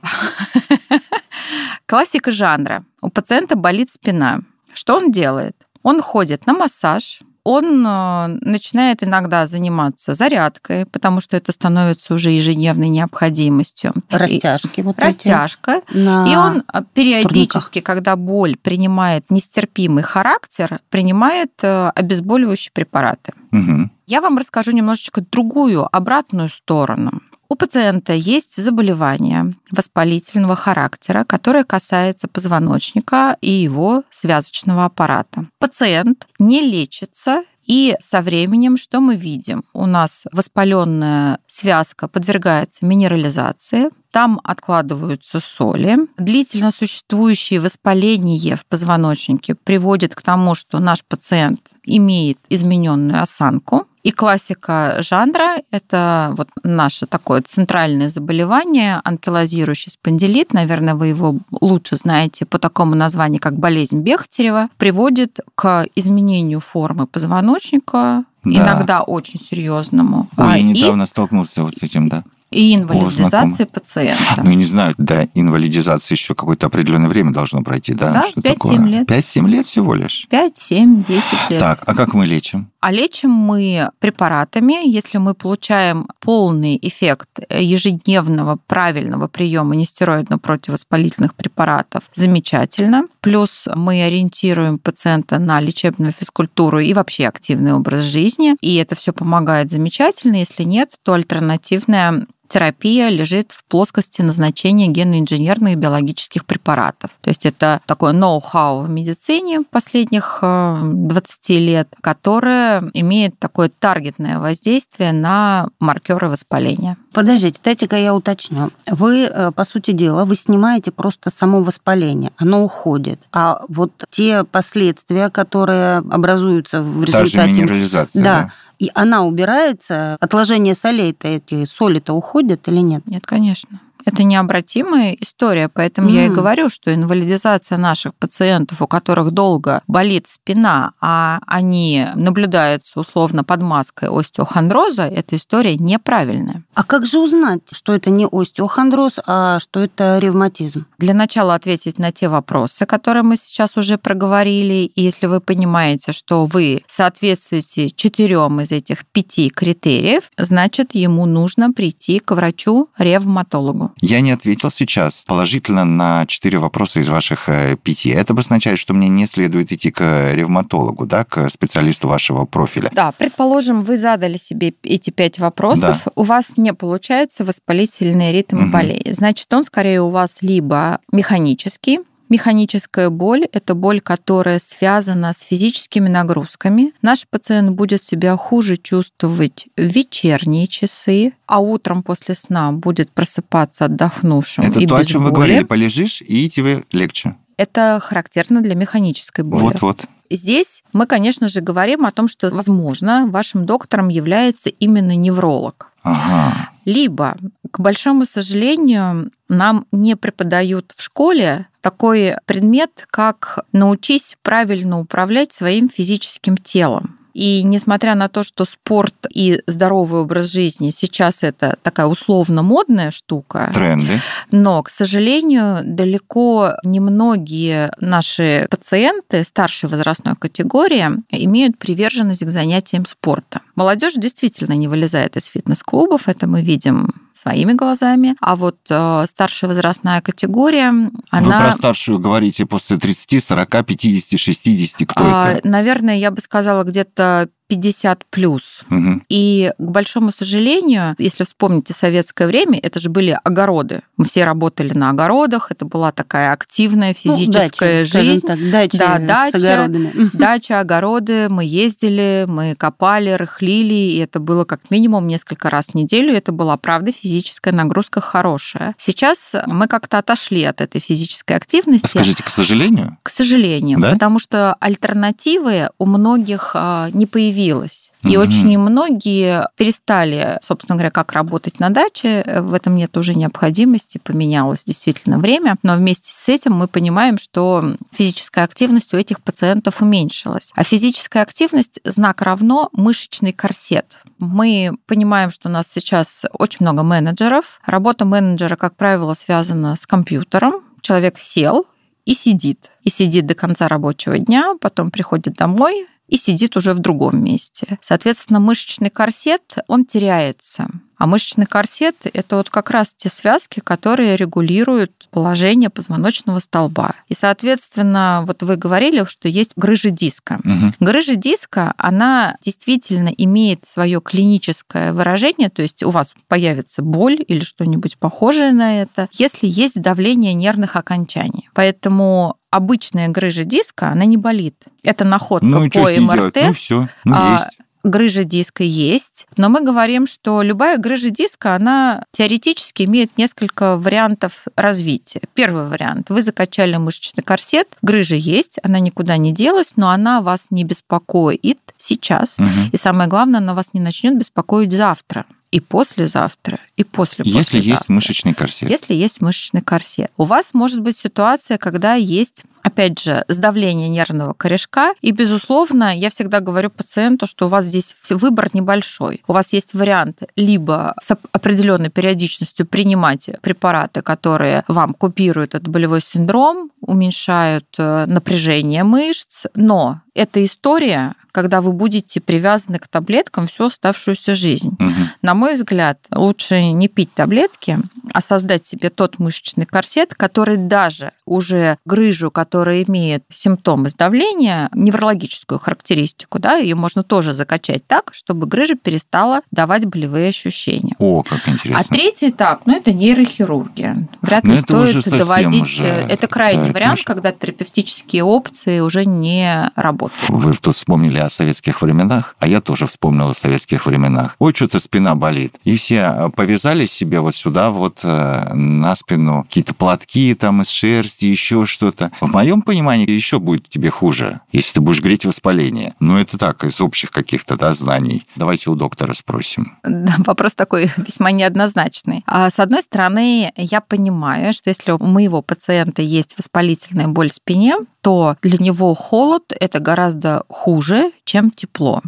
классика 1.87 2.31
жанра. 2.31 2.85
У 3.01 3.11
пациента 3.11 3.57
болит 3.57 3.91
спина. 3.93 4.43
Что 4.73 4.97
он 4.97 5.11
делает? 5.11 5.57
Он 5.83 6.01
ходит 6.01 6.47
на 6.47 6.53
массаж, 6.53 7.21
он 7.45 7.85
э, 7.87 8.27
начинает 8.41 9.03
иногда 9.03 9.47
заниматься 9.47 10.15
зарядкой, 10.15 10.87
потому 10.87 11.21
что 11.21 11.37
это 11.37 11.53
становится 11.53 12.15
уже 12.15 12.31
ежедневной 12.31 12.89
необходимостью. 12.89 13.93
И- 14.11 14.17
Растяжки. 14.17 14.81
Вот 14.81 14.99
Растяжка. 14.99 15.83
на- 15.93 16.33
И 16.33 16.37
он 16.37 16.63
а, 16.67 16.83
периодически, 16.83 17.81
когда 17.81 18.17
боль 18.17 18.57
принимает 18.57 19.31
нестерпимый 19.31 20.03
характер, 20.05 20.81
принимает 20.91 21.51
э, 21.63 21.91
обезболивающие 21.95 22.71
препараты. 22.73 23.33
Мгм. 23.51 23.91
Я 24.07 24.21
вам 24.21 24.39
расскажу 24.39 24.73
немножечко 24.73 25.21
другую, 25.21 25.89
обратную 25.95 26.49
сторону. 26.49 27.21
У 27.53 27.55
пациента 27.55 28.15
есть 28.15 28.57
заболевание 28.57 29.55
воспалительного 29.71 30.57
характера, 30.57 31.25
которое 31.25 31.65
касается 31.65 32.27
позвоночника 32.27 33.37
и 33.43 33.51
его 33.51 34.05
связочного 34.09 34.87
аппарата. 34.87 35.49
Пациент 35.59 36.27
не 36.39 36.63
лечится 36.63 37.43
и 37.67 37.95
со 38.01 38.23
временем 38.23 38.79
что 38.79 39.01
мы 39.01 39.17
видим? 39.17 39.65
У 39.75 39.85
нас 39.85 40.25
воспаленная 40.33 41.41
связка 41.47 42.09
подвергается 42.09 42.87
минерализации, 42.87 43.91
там 44.11 44.41
откладываются 44.45 45.41
соли. 45.41 45.99
Длительно 46.17 46.71
существующее 46.71 47.61
воспаление 47.61 48.57
в 48.57 48.65
позвоночнике 48.67 49.55
приводит 49.55 50.15
к 50.15 50.23
тому, 50.23 50.55
что 50.55 50.79
наш 50.79 51.05
пациент 51.05 51.73
имеет 51.85 52.39
измененную 52.49 53.23
осанку. 53.23 53.87
И 54.03 54.11
классика 54.11 54.97
жанра– 54.99 55.59
это 55.71 56.35
вот 56.37 56.49
наше 56.65 57.07
такое 57.07 57.41
центральное 57.43 58.09
заболевание, 58.09 59.01
анкилозирующий 59.05 59.93
спондилит, 59.93 60.53
наверное, 60.53 60.95
вы 60.97 61.07
его 61.09 61.37
лучше 61.61 61.97
знаете 61.97 62.45
по 62.45 62.59
такому 62.59 62.97
названию, 62.97 63.41
как 63.41 63.57
болезнь 63.57 64.01
Бехтерева, 64.01 64.69
приводит 64.77 65.39
к 65.55 65.87
изменению 65.95 66.59
формы 66.61 67.07
позвоночника, 67.07 68.25
Да. 68.45 68.51
иногда 68.51 69.03
очень 69.03 69.39
серьезному, 69.39 70.29
Ой, 70.37 70.45
а, 70.47 70.57
я 70.57 70.59
и, 70.59 70.63
недавно 70.65 71.07
столкнулся 71.07 71.63
вот 71.63 71.75
с 71.75 71.83
этим, 71.83 72.09
да. 72.09 72.25
И 72.53 72.75
инвалидизации 72.75 73.65
пациента. 73.65 74.23
Ну, 74.43 74.51
я 74.51 74.57
не 74.57 74.65
знаю, 74.65 74.95
до 74.99 75.29
инвалидизации 75.35 76.15
еще 76.15 76.35
какое-то 76.35 76.67
определенное 76.67 77.09
время 77.09 77.33
должно 77.33 77.63
пройти, 77.63 77.95
да? 77.95 78.13
Да, 78.13 78.23
Что 78.29 78.41
5-7 78.41 78.53
такое? 78.55 78.79
лет. 78.79 79.11
5-7 79.11 79.49
лет 79.49 79.67
всего 79.67 79.95
лишь. 79.95 80.27
5, 80.31 80.59
7, 80.59 81.03
10 81.03 81.51
лет. 81.51 81.61
Так, 81.61 81.83
а 81.87 81.95
как 81.95 82.15
мы 82.15 82.27
лечим? 82.27 82.71
А 82.81 82.91
лечим 82.91 83.31
мы 83.31 83.91
препаратами, 84.01 84.87
если 84.89 85.19
мы 85.19 85.35
получаем 85.35 86.09
полный 86.21 86.79
эффект 86.83 87.29
ежедневного 87.49 88.59
правильного 88.67 89.29
приема 89.29 89.77
нестероидно-противовоспалительных 89.77 91.35
препаратов, 91.37 92.03
замечательно. 92.13 93.05
Плюс 93.21 93.69
мы 93.75 94.03
ориентируем 94.03 94.79
пациента 94.79 95.39
на 95.39 95.61
лечебную 95.61 96.13
физкультуру 96.13 96.81
и 96.81 96.93
вообще 96.93 97.29
активный 97.29 97.73
образ 97.73 98.05
жизни. 98.05 98.57
И 98.61 98.75
это 98.77 98.97
все 98.97 99.13
помогает 99.13 99.71
замечательно. 99.71 100.37
Если 100.37 100.65
нет, 100.65 100.95
то 101.05 101.13
альтернативная 101.13 102.27
терапия 102.53 103.09
лежит 103.09 103.51
в 103.53 103.65
плоскости 103.65 104.21
назначения 104.21 104.89
генно-инженерных 104.89 105.73
и 105.73 105.77
биологических 105.77 106.45
препаратов. 106.45 107.11
То 107.23 107.31
есть 107.31 107.47
это 107.47 107.81
такое 107.87 108.13
ноу-хау 108.13 108.83
в 108.83 108.91
медицине 108.91 109.63
последних 109.63 110.41
20 110.43 111.51
э, 111.51 111.55
лет, 111.55 111.89
которое 112.03 112.91
имеет 112.93 113.39
такое 113.39 113.71
таргетное 113.71 114.39
воздействие 114.39 115.13
на 115.13 115.69
маркеры 115.81 116.29
воспаления. 116.29 116.99
Подождите, 117.15 117.59
дайте-ка 117.65 117.97
я 117.97 118.15
уточню. 118.15 118.71
Вы, 118.87 119.25
э, 119.25 119.51
по 119.53 119.65
сути 119.65 119.93
дела, 119.93 120.27
вы 120.27 120.37
снимаете 120.37 120.91
просто 120.91 121.31
само 121.31 121.63
воспаление, 121.63 122.33
оно 122.37 122.63
уходит. 122.63 123.19
А 123.33 123.63
вот 123.69 123.93
те 124.11 124.45
последствия, 124.45 125.31
которые 125.31 125.99
образуются 125.99 126.83
в 126.83 127.03
результате... 127.03 127.37
Та 127.37 127.47
же 127.47 127.53
минерализация, 127.53 128.23
да, 128.23 128.43
да? 128.43 128.53
И 128.83 128.91
она 128.95 129.23
убирается, 129.25 130.17
отложение 130.19 130.75
солей-то 130.75 131.29
эти 131.29 131.67
соли-то 131.67 132.15
уходят 132.15 132.67
или 132.67 132.79
нет? 132.79 133.07
Нет, 133.07 133.25
конечно. 133.25 133.81
Это 134.05 134.23
необратимая 134.23 135.17
история, 135.21 135.69
поэтому 135.69 136.09
mm. 136.09 136.13
я 136.13 136.27
и 136.27 136.31
говорю, 136.31 136.69
что 136.69 136.95
инвалидизация 136.95 137.79
наших 137.79 138.15
пациентов, 138.15 138.83
у 138.83 138.87
которых 138.87 139.31
долго 139.31 139.83
болит 139.87 140.29
спина, 140.29 140.93
а 141.01 141.41
они 141.47 142.07
наблюдаются 142.15 143.01
условно 143.01 143.45
под 143.45 143.63
маской 143.63 144.09
остеохондроза, 144.09 145.03
эта 145.03 145.37
история 145.37 145.77
неправильная. 145.77 146.65
А 146.75 146.85
как 146.85 147.07
же 147.07 147.19
узнать, 147.19 147.63
что 147.73 147.93
это 147.95 148.11
не 148.11 148.27
остеохондроз, 148.27 149.19
а 149.27 149.61
что 149.61 149.81
это 149.81 150.19
ревматизм? 150.19 150.87
Для 150.99 151.15
начала 151.15 151.55
ответить 151.55 151.99
на 151.99 152.13
те 152.13 152.29
вопросы, 152.29 152.87
которые 152.87 153.23
мы 153.23 153.37
сейчас 153.37 153.77
уже 153.77 153.99
проговорили. 153.99 154.91
И 154.95 155.03
если 155.03 155.27
вы 155.27 155.41
понимаете, 155.41 156.13
что 156.13 156.47
вы 156.47 156.83
соответствуете 156.87 157.91
четырем 157.91 158.61
из 158.61 158.73
этих 158.73 159.07
пяти 159.07 159.51
критериев, 159.51 160.31
значит, 160.37 160.95
ему 160.95 161.27
нужно 161.27 161.73
прийти 161.73 162.19
к 162.19 162.35
врачу-ревматологу. 162.35 163.92
Я 164.01 164.21
не 164.21 164.33
ответил 164.33 164.71
сейчас 164.71 165.23
положительно 165.27 165.85
на 165.85 166.27
четыре 166.27 166.59
вопроса 166.59 167.01
из 167.01 167.09
ваших 167.09 167.49
э, 167.49 167.77
пяти. 167.83 168.11
Это 168.11 168.35
означает, 168.35 168.79
что 168.79 168.95
мне 168.95 169.09
не 169.09 169.27
следует 169.27 169.73
идти 169.73 169.91
к 169.91 170.33
ревматологу, 170.33 171.07
да, 171.07 171.25
к 171.25 171.51
специалисту 171.51 172.09
вашего 172.09 172.45
профиля. 172.45 172.91
Да, 172.93 173.13
предположим, 173.13 173.83
вы 173.83 173.97
задали 173.97 174.37
себе 174.37 174.75
эти 174.83 175.11
пять 175.11 175.39
вопросов, 175.39 176.01
да. 176.05 176.13
у 176.15 176.23
вас 176.25 176.57
не 176.57 176.75
получается 176.75 177.45
воспалительный 177.45 178.33
ритм 178.33 178.65
угу. 178.65 178.71
болезни. 178.71 179.13
Значит, 179.13 179.53
он 179.53 179.65
скорее 179.65 180.03
у 180.03 180.11
вас 180.11 180.43
либо 180.43 180.99
механический, 181.13 182.01
Механическая 182.33 183.11
боль– 183.11 183.45
это 183.53 183.75
боль, 183.75 184.01
которая 184.01 184.59
связана 184.59 185.35
с 185.35 185.43
физическими 185.43 186.09
нагрузками. 186.09 186.95
Наш 187.03 187.27
пациент 187.29 187.73
будет 187.73 188.07
себя 188.07 188.39
хуже 188.39 188.79
чувствовать 188.79 189.67
в 189.77 189.83
вечерние 189.83 190.67
часы, 190.67 191.35
а 191.45 191.59
утром 191.59 192.03
после 192.03 192.35
сна 192.35 192.73
будет 192.73 193.11
просыпаться 193.11 193.85
отдохнувшим 193.85 194.65
это 194.65 194.81
и 194.81 194.87
то, 194.87 194.97
без 194.97 195.09
о 195.09 195.11
чем 195.11 195.21
боли. 195.21 195.29
вы 195.29 195.35
говорили. 195.35 195.65
Полежишь, 195.65 196.23
и 196.23 196.49
тебе 196.49 196.85
легче. 196.93 197.37
Это 197.59 198.01
характерно 198.03 198.63
для 198.63 198.77
механической 198.77 199.45
боли. 199.45 199.65
Вот-вот. 199.65 200.07
Здесь 200.31 200.85
мы, 200.95 201.05
конечно 201.05 201.49
же, 201.49 201.61
говорим 201.61 202.07
о 202.07 202.13
том, 202.13 202.29
что, 202.29 202.49
возможно, 202.49 203.27
вашим 203.27 203.67
доктором 203.67 204.09
является 204.09 204.71
именно 204.71 205.15
невролог. 205.15 205.92
Ага. 206.03 206.71
Либо, 206.85 207.37
к 207.71 207.79
большому 207.79 208.25
сожалению, 208.25 209.31
нам 209.49 209.87
не 209.93 210.17
преподают 210.17 210.93
в 210.97 211.03
школе 211.03 211.69
такой 211.81 212.37
предмет, 212.47 213.07
как 213.11 213.61
научись 213.73 214.37
правильно 214.43 214.99
управлять 214.99 215.53
своим 215.53 215.89
физическим 215.89 216.57
телом. 216.57 217.19
И 217.35 217.63
несмотря 217.63 218.15
на 218.15 218.29
то, 218.29 218.43
что 218.43 218.65
спорт 218.65 219.15
и 219.33 219.63
здоровый 219.67 220.23
образ 220.23 220.47
жизни 220.47 220.91
сейчас 220.91 221.43
это 221.43 221.77
такая 221.83 222.07
условно 222.07 222.63
модная 222.63 223.11
штука, 223.11 223.71
тренды, 223.75 224.21
но, 224.51 224.83
к 224.83 224.91
сожалению, 224.91 225.81
далеко 225.85 226.75
не 226.85 227.01
многие 227.01 227.91
наши 228.01 228.67
пациенты 228.71 229.45
старшей 229.45 229.89
возрастной 229.89 230.37
категории 230.37 231.07
имеют 231.31 231.79
приверженность 231.79 232.45
к 232.45 232.51
занятиям 232.51 233.07
спорта. 233.07 233.61
Молодежь 233.75 234.15
действительно 234.15 234.75
не 234.75 234.89
вылезает 234.89 235.37
из 235.37 235.47
фитнес-клубов, 235.47 236.29
это 236.29 236.47
мы 236.47 236.63
видим 236.63 237.09
своими 237.33 237.73
глазами. 237.73 238.37
А 238.41 238.57
вот 238.57 238.77
э, 238.91 239.25
старшая 239.27 239.69
возрастная 239.69 240.21
категория, 240.21 240.93
она... 241.31 241.59
Вы 241.59 241.65
про 241.65 241.73
старшую 241.73 242.19
говорите 242.19 242.67
после 242.67 242.99
30, 242.99 243.43
40, 243.43 243.87
50, 243.87 244.39
60, 244.39 245.09
кто 245.09 245.25
а, 245.25 245.53
это? 245.53 245.69
Наверное, 245.69 246.17
я 246.17 246.31
бы 246.31 246.41
сказала, 246.41 246.85
где-то 246.85 247.22
что 247.23 247.49
50 247.73 248.27
плюс. 248.27 248.83
Угу. 248.91 249.23
И, 249.31 249.73
к 249.79 249.83
большому 249.83 250.31
сожалению, 250.31 251.15
если 251.19 251.45
вспомните 251.45 251.95
советское 251.95 252.47
время, 252.47 252.79
это 252.79 253.01
же 253.01 253.09
были 253.09 253.39
огороды. 253.45 254.03
Мы 254.19 254.27
все 254.27 254.45
работали 254.45 254.93
на 254.93 255.09
огородах, 255.09 255.71
это 255.71 255.87
была 255.87 256.13
такая 256.13 256.53
активная 256.53 257.15
физическая 257.15 258.01
ну, 258.01 258.05
дача, 258.05 258.23
жизнь. 258.23 258.47
Так, 258.47 258.71
дача 258.71 258.99
да, 258.99 259.19
с 259.19 259.23
дача, 259.23 259.57
огородами. 259.57 260.31
Дача, 260.35 260.81
огороды, 260.81 261.49
мы 261.49 261.65
ездили, 261.65 262.45
мы 262.47 262.75
копали, 262.75 263.31
рыхлили, 263.31 263.95
и 263.95 264.19
это 264.19 264.39
было 264.39 264.67
как 264.67 264.91
минимум 264.91 265.27
несколько 265.27 265.71
раз 265.71 265.89
в 265.89 265.95
неделю. 265.95 266.35
Это 266.35 266.53
была, 266.53 266.77
правда, 266.77 267.11
физическая 267.11 267.73
нагрузка 267.73 268.21
хорошая. 268.21 268.95
Сейчас 268.99 269.55
мы 269.67 269.89
как-то 269.89 270.19
отошли 270.19 270.63
от 270.65 270.83
этой 270.83 271.01
физической 271.01 271.57
активности. 271.57 272.07
Скажите, 272.07 272.43
к 272.43 272.51
сожалению? 272.51 273.17
К 273.23 273.31
сожалению, 273.31 273.99
да? 273.99 274.13
потому 274.13 274.39
что 274.39 274.75
альтернативы 274.75 275.89
у 275.99 276.05
многих 276.05 276.73
а, 276.75 277.09
не 277.15 277.25
появились 277.25 277.62
появилась. 277.63 278.13
И 278.23 278.37
угу. 278.37 278.47
очень 278.47 278.79
многие 278.79 279.69
перестали, 279.77 280.59
собственно 280.63 280.97
говоря, 280.97 281.11
как 281.11 281.33
работать 281.33 281.81
на 281.81 281.91
даче. 281.91 282.45
В 282.61 282.75
этом 282.75 282.97
нет 282.97 283.17
уже 283.17 283.35
необходимости, 283.35 284.19
поменялось 284.19 284.85
действительно 284.85 285.39
время. 285.39 285.77
Но 285.83 285.97
вместе 285.97 286.33
с 286.33 286.49
этим 286.49 286.73
мы 286.73 286.89
понимаем, 286.89 287.39
что 287.39 287.97
физическая 288.13 288.65
активность 288.65 289.13
у 289.15 289.17
этих 289.17 289.41
пациентов 289.41 290.01
уменьшилась. 290.01 290.73
А 290.75 290.85
физическая 290.85 291.43
активность 291.43 292.01
знак 292.05 292.43
равно 292.43 292.89
мышечный 292.93 293.53
корсет. 293.53 294.19
Мы 294.39 294.93
понимаем, 295.07 295.51
что 295.51 295.69
у 295.69 295.73
нас 295.73 295.87
сейчас 295.89 296.45
очень 296.53 296.79
много 296.81 297.03
менеджеров. 297.03 297.81
Работа 297.85 298.25
менеджера, 298.25 298.77
как 298.77 298.97
правило, 298.97 299.35
связана 299.35 299.97
с 299.97 300.07
компьютером. 300.07 300.75
Человек 301.01 301.39
сел, 301.39 301.87
и 302.25 302.35
сидит. 302.35 302.91
И 303.03 303.11
сидит 303.11 303.47
до 303.47 303.55
конца 303.55 303.89
рабочего 303.89 304.39
дня, 304.39 304.75
потом 304.81 305.11
приходит 305.11 305.55
домой, 305.55 306.07
и 306.33 306.39
сидит 306.39 306.79
уже 306.79 306.95
в 306.95 306.99
другом 306.99 307.45
месте. 307.45 307.99
Соответственно, 308.01 308.59
мышечный 308.59 309.11
корсет, 309.11 309.77
он 309.87 310.07
теряется. 310.07 310.89
А 311.23 311.27
мышечный 311.29 311.67
корсет– 311.67 312.17
это 312.33 312.57
вот 312.57 312.69
как 312.69 312.91
раз 312.91 313.15
те 313.17 313.31
связки, 313.31 313.79
которые 313.79 314.35
регулируют 314.35 315.29
положение 315.31 315.89
позвоночного 315.89 316.59
столба. 316.59 317.13
И, 317.29 317.35
соответственно, 317.35 318.43
вот 318.45 318.65
вы 318.65 318.75
говорили, 318.75 319.25
что 319.27 319.47
есть 319.47 319.71
грыжа 319.77 320.11
диска. 320.11 320.59
Угу. 320.65 320.95
Грыжа 320.99 321.37
диска, 321.37 321.95
она 321.97 322.57
действительно 322.61 323.29
имеет 323.29 323.87
свое 323.87 324.21
клиническое 324.21 325.13
выражение, 325.13 325.71
то 325.71 325.83
есть 325.83 326.03
у 326.03 326.11
вас 326.11 326.35
появится 326.49 327.03
боль 327.03 327.39
или 327.47 327.61
что-нибудь 327.61 328.19
похожее 328.19 328.73
на 328.73 329.03
это, 329.03 329.29
если 329.31 329.69
есть 329.69 330.03
давление 330.03 330.55
нервных 330.55 330.97
окончаний. 330.97 331.69
Поэтому 331.73 332.57
обычная 332.71 333.29
грыжа 333.29 333.63
диска, 333.63 334.09
она 334.09 334.25
не 334.25 334.39
болит. 334.39 334.75
Это 335.05 335.25
находка 335.25 335.67
ну, 335.67 335.89
по 335.89 336.01
МРТ. 336.01 336.57
Ну, 336.57 336.75
все, 336.75 337.09
ну, 337.23 337.35
а, 337.37 337.53
есть 337.61 337.79
грыжа 338.03 338.45
диска 338.45 338.83
есть, 338.83 339.47
но 339.57 339.69
мы 339.69 339.83
говорим, 339.83 340.27
что 340.27 340.63
любая 340.63 340.99
грыжа 340.99 341.31
диска, 341.31 341.75
она 341.75 342.25
теоретически 342.33 343.05
имеет 343.05 343.39
несколько 343.39 343.97
вариантов 343.97 344.67
развития. 344.77 345.43
Первый 345.55 345.87
вариант. 345.87 346.31
Вы 346.31 346.43
закачали 346.43 346.97
мышечный 346.97 347.45
корсет, 347.45 347.89
грыжа 348.03 348.37
есть, 348.37 348.79
она 348.83 348.99
никуда 348.99 349.37
не 349.37 349.53
делась, 349.53 349.93
но 349.97 350.11
она 350.11 350.41
вас 350.41 350.69
не 350.71 350.85
беспокоит 350.85 351.79
сейчас. 351.97 352.59
Угу. 352.59 352.91
И 352.93 352.97
самое 352.97 353.29
главное, 353.29 353.61
она 353.61 353.75
вас 353.75 353.95
не 353.95 354.01
начнет 354.01 354.37
беспокоить 354.37 354.93
завтра 354.93 355.47
и 355.73 355.81
послезавтра, 355.81 356.79
и 356.97 357.03
после 357.03 357.45
Если 357.47 357.81
есть 357.81 358.09
мышечный 358.09 358.55
корсет. 358.55 358.89
Если 358.91 359.15
есть 359.15 359.41
мышечный 359.41 359.81
корсет. 359.81 360.31
У 360.37 360.45
вас 360.45 360.75
может 360.75 361.01
быть 361.01 361.17
ситуация, 361.17 361.79
когда 361.79 362.15
есть 362.15 362.65
опять 362.83 363.21
же, 363.21 363.45
сдавление 363.49 364.09
нервного 364.09 364.53
корешка. 364.55 365.15
И, 365.21 365.31
безусловно, 365.31 366.17
я 366.17 366.31
всегда 366.31 366.61
говорю 366.61 366.91
пациенту, 366.91 367.47
что 367.47 367.67
у 367.67 367.69
вас 367.69 367.85
здесь 367.85 368.15
выбор 368.29 368.71
небольшой. 368.75 369.43
У 369.47 369.53
вас 369.53 369.73
есть 369.73 369.95
вариант 369.95 370.43
либо 370.57 371.15
с 371.21 371.37
определенной 371.53 372.11
периодичностью 372.11 372.85
принимать 372.85 373.51
препараты, 373.63 374.23
которые 374.23 374.83
вам 374.89 375.15
купируют 375.15 375.75
этот 375.77 375.89
болевой 375.89 376.21
синдром, 376.21 376.91
уменьшают 377.01 377.87
э, 377.99 378.27
напряжение 378.27 379.05
мышц, 379.05 379.67
но 379.75 380.21
эта 380.35 380.65
история, 380.65 381.35
когда 381.53 381.81
вы 381.81 381.93
будете 381.93 382.41
привязаны 382.41 382.99
к 382.99 383.07
таблеткам 383.07 383.67
всю 383.67 383.87
оставшуюся 383.87 384.55
жизнь. 384.55 384.97
Угу. 384.99 385.13
На 385.43 385.55
мой 385.55 385.75
взгляд, 385.75 386.19
лучше 386.31 386.83
не 386.83 387.09
пить 387.09 387.33
таблетки, 387.35 387.99
а 388.33 388.41
создать 388.41 388.87
себе 388.87 389.11
тот 389.11 389.39
мышечный 389.39 389.87
корсет, 389.87 390.35
который 390.35 390.79
даже 390.79 391.33
уже 391.47 391.99
грыжу, 392.05 392.51
которая 392.51 393.03
имеет 393.05 393.45
симптомы 393.51 394.09
сдавления, 394.09 394.89
неврологическую 394.95 395.79
характеристику, 395.79 396.59
да, 396.59 396.77
ее 396.77 396.95
можно 396.95 397.23
тоже 397.23 397.53
закачать 397.53 398.07
так, 398.07 398.31
чтобы 398.33 398.67
грыжа 398.67 398.95
перестала 398.95 399.63
давать 399.71 400.07
болевые 400.07 400.49
ощущения. 400.49 401.15
О, 401.19 401.43
как 401.43 401.69
интересно. 401.69 402.05
А 402.05 402.05
третий 402.05 402.51
этап, 402.51 402.83
ну, 402.87 402.97
это 402.97 403.13
нейрохирургия. 403.13 404.29
Вряд 404.41 404.65
Но 404.65 404.73
ли 404.73 404.81
это 404.81 405.21
стоит 405.21 405.39
доводить... 405.39 405.83
уже, 405.83 406.07
это 406.07 406.47
крайний 406.47 406.89
да, 406.89 406.93
вариант, 406.93 407.19
конечно. 407.19 407.35
когда 407.35 407.53
терапевтические 407.53 408.45
опции 408.45 409.01
уже 409.01 409.25
не 409.25 409.91
работают. 409.97 410.49
Вы 410.49 410.73
тут 410.75 410.97
вспомнили 410.97 411.39
о 411.39 411.49
советских 411.49 412.03
временах, 412.03 412.57
а 412.59 412.67
я 412.67 412.81
тоже 412.81 413.07
вспомнил 413.07 413.49
о 413.49 413.55
советских 413.55 414.07
временах. 414.07 414.57
Ой, 414.59 414.73
что-то 414.75 414.99
спина 415.01 415.35
болит. 415.35 415.75
И 415.85 415.97
все 415.97 416.35
э, 416.37 416.51
повязали 416.51 417.07
себе 417.07 417.41
вот 417.41 417.55
сюда 417.55 417.91
вот 417.91 418.21
э, 418.23 418.75
на 418.75 419.15
спину 419.15 419.65
какие-то 419.65 419.95
платки 419.95 420.55
там 420.55 420.83
из 420.83 420.89
шерсти, 420.89 421.42
еще 421.43 421.85
что-то. 421.85 422.33
В 422.41 422.53
моем 422.53 422.83
понимании 422.83 423.31
еще 423.31 423.59
будет 423.59 423.89
тебе 423.89 424.11
хуже, 424.11 424.61
если 424.73 424.95
ты 424.95 425.01
будешь 425.01 425.21
греть 425.21 425.45
воспаление. 425.45 426.15
Ну, 426.21 426.39
это 426.39 426.59
так, 426.59 426.85
из 426.85 427.01
общих 427.01 427.31
каких-то 427.31 427.77
да, 427.77 427.93
знаний. 427.93 428.47
Давайте 428.57 428.91
у 428.91 428.95
доктора 428.95 429.35
спросим. 429.35 429.99
Да, 430.03 430.35
вопрос 430.47 430.75
такой 430.75 431.11
весьма 431.17 431.51
неоднозначный. 431.51 432.43
А 432.47 432.71
с 432.71 432.79
одной 432.79 433.03
стороны, 433.03 433.73
я 433.77 434.01
понимаю, 434.01 434.73
что 434.73 434.91
если 434.91 435.13
у 435.13 435.19
моего 435.19 435.63
пациента 435.63 436.23
есть 436.23 436.57
воспалительная 436.59 437.29
боль 437.29 437.51
в 437.51 437.55
спине, 437.55 437.97
то 438.23 438.57
для 438.63 438.79
него 438.79 439.15
холод 439.15 439.73
это 439.79 439.99
гораздо 439.99 440.65
хуже, 440.69 441.33
чем 441.45 441.71
тепло. 441.71 442.23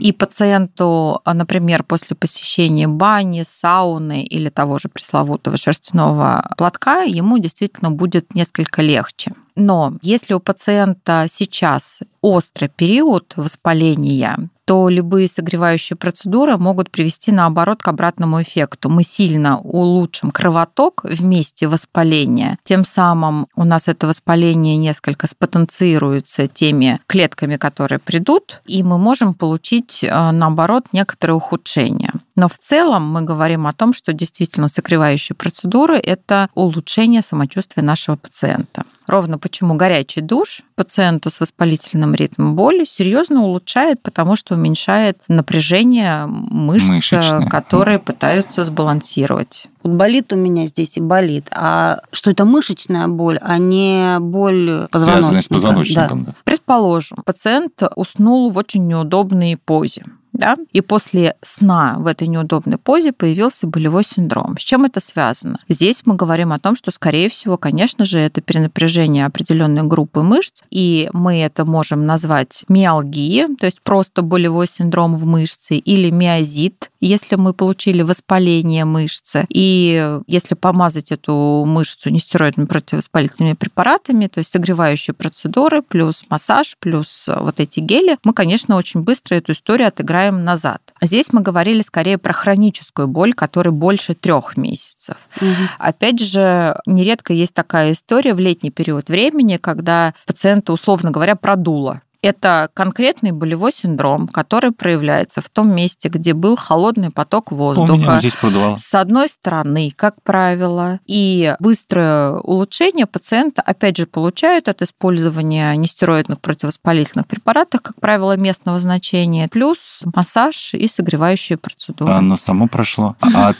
И 0.00 0.12
пациенту, 0.12 1.20
а, 1.24 1.34
например, 1.34 1.82
после 1.82 2.16
посещения 2.16 2.88
бани, 2.88 3.42
сауны 3.42 4.22
или 4.22 4.48
того 4.48 4.78
же 4.78 4.88
пресловутого 4.88 5.56
шерстяного 5.56 6.50
платка, 6.56 7.02
ему 7.02 7.38
действительно 7.38 7.90
будет 7.90 8.33
несколько 8.34 8.82
легче. 8.82 9.32
Но 9.56 9.98
если 10.02 10.34
у 10.34 10.40
пациента 10.40 11.26
сейчас 11.28 12.00
острый 12.20 12.68
период 12.68 13.32
воспаления, 13.36 14.48
то 14.64 14.88
любые 14.88 15.28
согревающие 15.28 15.96
процедуры 15.96 16.56
могут 16.56 16.90
привести, 16.90 17.30
наоборот, 17.30 17.82
к 17.82 17.88
обратному 17.88 18.42
эффекту. 18.42 18.88
Мы 18.88 19.04
сильно 19.04 19.58
улучшим 19.58 20.30
кровоток 20.30 21.04
в 21.04 21.22
месте 21.22 21.68
воспаления. 21.68 22.58
Тем 22.64 22.84
самым 22.84 23.46
у 23.54 23.64
нас 23.64 23.88
это 23.88 24.06
воспаление 24.06 24.76
несколько 24.76 25.26
спотенцируется 25.26 26.46
теми 26.46 27.00
клетками, 27.06 27.56
которые 27.56 27.98
придут, 27.98 28.62
и 28.64 28.82
мы 28.82 28.98
можем 28.98 29.34
получить, 29.34 30.02
э, 30.02 30.30
наоборот, 30.30 30.86
некоторые 30.92 31.36
ухудшения. 31.36 32.12
Но 32.36 32.48
в 32.48 32.58
целом 32.58 33.08
мы 33.10 33.22
говорим 33.22 33.66
о 33.66 33.72
том, 33.72 33.92
что 33.92 34.12
действительно 34.12 34.68
согревающие 34.68 35.36
процедуры– 35.36 35.96
это 36.02 36.48
улучшение 36.54 37.22
самочувствия 37.22 37.82
нашего 37.82 38.16
пациента. 38.16 38.84
Ровно 39.06 39.38
почему 39.38 39.74
горячий 39.74 40.22
душ 40.22 40.62
пациенту 40.76 41.30
с 41.30 41.38
воспалительным 41.38 42.14
ритмом 42.14 42.56
боли 42.56 42.84
серьезно 42.84 43.42
улучшает, 43.42 44.02
потому 44.02 44.34
что 44.34 44.54
уменьшает 44.54 45.18
напряжение 45.28 46.24
мышц, 46.26 46.88
Мышечное. 46.88 47.46
которые 47.48 47.98
пытаются 47.98 48.64
сбалансировать. 48.64 49.66
Вот 49.82 49.92
болит 49.92 50.32
у 50.32 50.36
меня 50.36 50.66
здесь 50.66 50.96
и 50.96 51.00
болит. 51.00 51.46
А 51.50 52.00
что 52.12 52.30
это 52.30 52.46
мышечная 52.46 53.06
боль, 53.08 53.38
а 53.42 53.58
не 53.58 54.18
боль 54.20 54.88
позвоночника? 54.90 55.20
Связанные 55.20 55.42
с 55.42 55.48
позвоночником. 55.48 56.24
да. 56.24 56.34
Предположим, 56.44 57.18
пациент 57.24 57.82
уснул 57.96 58.50
в 58.50 58.56
очень 58.56 58.86
неудобной 58.86 59.58
позе. 59.62 60.04
Да? 60.34 60.56
И 60.72 60.80
после 60.80 61.36
сна 61.42 61.96
в 61.98 62.06
этой 62.06 62.26
неудобной 62.26 62.76
позе 62.76 63.12
появился 63.12 63.68
болевой 63.68 64.04
синдром. 64.04 64.58
С 64.58 64.62
чем 64.62 64.84
это 64.84 65.00
связано? 65.00 65.60
Здесь 65.68 66.02
мы 66.04 66.16
говорим 66.16 66.52
о 66.52 66.58
том, 66.58 66.74
что, 66.74 66.90
скорее 66.90 67.28
всего, 67.28 67.56
конечно 67.56 68.04
же, 68.04 68.18
это 68.18 68.40
перенапряжение 68.40 69.26
определенной 69.26 69.84
группы 69.84 70.22
мышц, 70.22 70.62
и 70.70 71.08
мы 71.12 71.38
это 71.38 71.64
можем 71.64 72.04
назвать 72.04 72.64
миалгией, 72.68 73.54
то 73.56 73.66
есть 73.66 73.80
просто 73.80 74.22
болевой 74.22 74.66
синдром 74.66 75.16
в 75.16 75.24
мышце, 75.24 75.76
или 75.76 76.10
миозит, 76.10 76.90
если 77.00 77.36
мы 77.36 77.52
получили 77.54 78.02
воспаление 78.02 78.84
мышцы. 78.84 79.46
И 79.50 80.18
если 80.26 80.56
помазать 80.56 81.12
эту 81.12 81.64
мышцу 81.64 82.10
нестероидными 82.10 82.66
противовоспалительными 82.66 83.54
препаратами, 83.54 84.26
то 84.26 84.38
есть 84.38 84.50
согревающие 84.50 85.14
процедуры, 85.14 85.82
плюс 85.82 86.24
массаж, 86.28 86.76
плюс 86.80 87.26
вот 87.28 87.60
эти 87.60 87.78
гели, 87.78 88.18
мы, 88.24 88.32
конечно, 88.32 88.74
очень 88.76 89.02
быстро 89.02 89.36
эту 89.36 89.52
историю 89.52 89.88
отыграем 89.88 90.23
назад. 90.30 90.80
А 91.00 91.06
Здесь 91.06 91.32
мы 91.32 91.40
говорили 91.40 91.82
скорее 91.82 92.18
про 92.18 92.32
хроническую 92.32 93.08
боль, 93.08 93.34
которая 93.34 93.72
больше 93.72 94.14
трех 94.14 94.56
месяцев. 94.56 95.16
Мгм. 95.40 95.68
Опять 95.78 96.20
же, 96.20 96.80
нередко 96.86 97.32
есть 97.32 97.54
такая 97.54 97.92
история 97.92 98.34
в 98.34 98.40
летний 98.40 98.70
период 98.70 99.08
времени, 99.08 99.56
когда 99.56 100.14
пациента, 100.26 100.72
условно 100.72 101.10
говоря, 101.10 101.36
продуло. 101.36 102.02
Это 102.24 102.70
конкретный 102.72 103.32
болевой 103.32 103.70
синдром, 103.70 104.28
который 104.28 104.72
проявляется 104.72 105.42
в 105.42 105.50
том 105.50 105.74
месте, 105.74 106.08
где 106.08 106.32
был 106.32 106.56
холодный 106.56 107.10
поток 107.10 107.52
У 107.52 107.54
меня 107.54 107.64
воздуха. 107.64 108.18
здесь 108.18 108.32
продувало. 108.32 108.78
С 108.78 108.94
одной 108.94 109.28
стороны, 109.28 109.92
как 109.94 110.22
правило, 110.22 111.00
и 111.04 111.54
быстрое 111.60 112.30
улучшение 112.30 113.04
пациента, 113.04 113.60
опять 113.60 113.98
же, 113.98 114.06
получают 114.06 114.68
от 114.68 114.80
использования 114.80 115.76
нестероидных 115.76 116.40
противовоспалительных 116.40 117.26
препаратов, 117.26 117.82
как 117.82 118.00
правило, 118.00 118.38
местного 118.38 118.78
значения, 118.78 119.46
плюс 119.48 120.00
массаж 120.14 120.72
и 120.72 120.88
согревающие 120.88 121.58
процедуры. 121.58 122.10
А 122.10 122.18
Оно 122.20 122.38
само 122.38 122.68
прошло. 122.68 123.16
А 123.20 123.52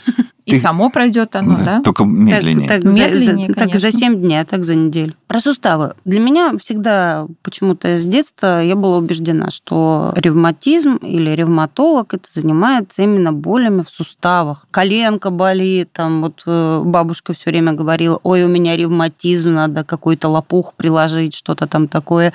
и 0.45 0.51
ты- 0.51 0.59
само 0.59 0.89
пройдет 0.89 1.35
оно, 1.35 1.57
да? 1.63 1.81
Только 1.81 2.03
медленнее. 2.03 2.67
Так, 2.67 2.81
так, 2.83 2.91
за- 2.91 2.97
Медленнее, 2.99 3.47
за, 3.47 3.53
так 3.55 3.65
за 3.75 3.81
конечно. 3.81 3.99
7 3.99 4.15
дней, 4.21 4.41
а 4.41 4.45
так 4.45 4.63
за 4.63 4.75
неделю. 4.75 5.13
Про 5.27 5.39
суставы. 5.39 5.93
Для 6.05 6.19
меня 6.19 6.53
всегда 6.59 7.25
почему-то 7.41 7.97
с 7.97 8.05
детства 8.05 8.61
я 8.63 8.75
была 8.75 8.97
убеждена, 8.97 9.49
что 9.49 10.13
ревматизм 10.15 10.97
или 10.97 11.31
ревматолог 11.31 12.13
это 12.13 12.27
занимается 12.31 13.01
именно 13.01 13.33
болями 13.33 13.83
в 13.83 13.89
суставах. 13.89 14.67
Коленка 14.71 15.31
болит, 15.31 15.91
там 15.91 16.21
вот 16.21 16.43
э, 16.45 16.81
бабушка 16.85 17.33
все 17.33 17.49
время 17.49 17.73
говорила, 17.73 18.19
ой, 18.23 18.43
у 18.43 18.47
меня 18.47 18.77
ревматизм, 18.77 19.53
надо 19.53 19.83
какой-то 19.83 20.27
лопух 20.29 20.73
приложить, 20.75 21.33
что-то 21.33 21.65
там 21.67 21.87
такое. 21.87 22.33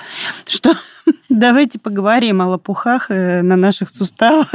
Что 0.49 0.75
Давайте 1.29 1.79
поговорим 1.79 2.43
о 2.43 2.49
лопухах 2.49 3.11
э, 3.11 3.43
на 3.43 3.57
наших 3.57 3.91
суставах. 3.91 4.49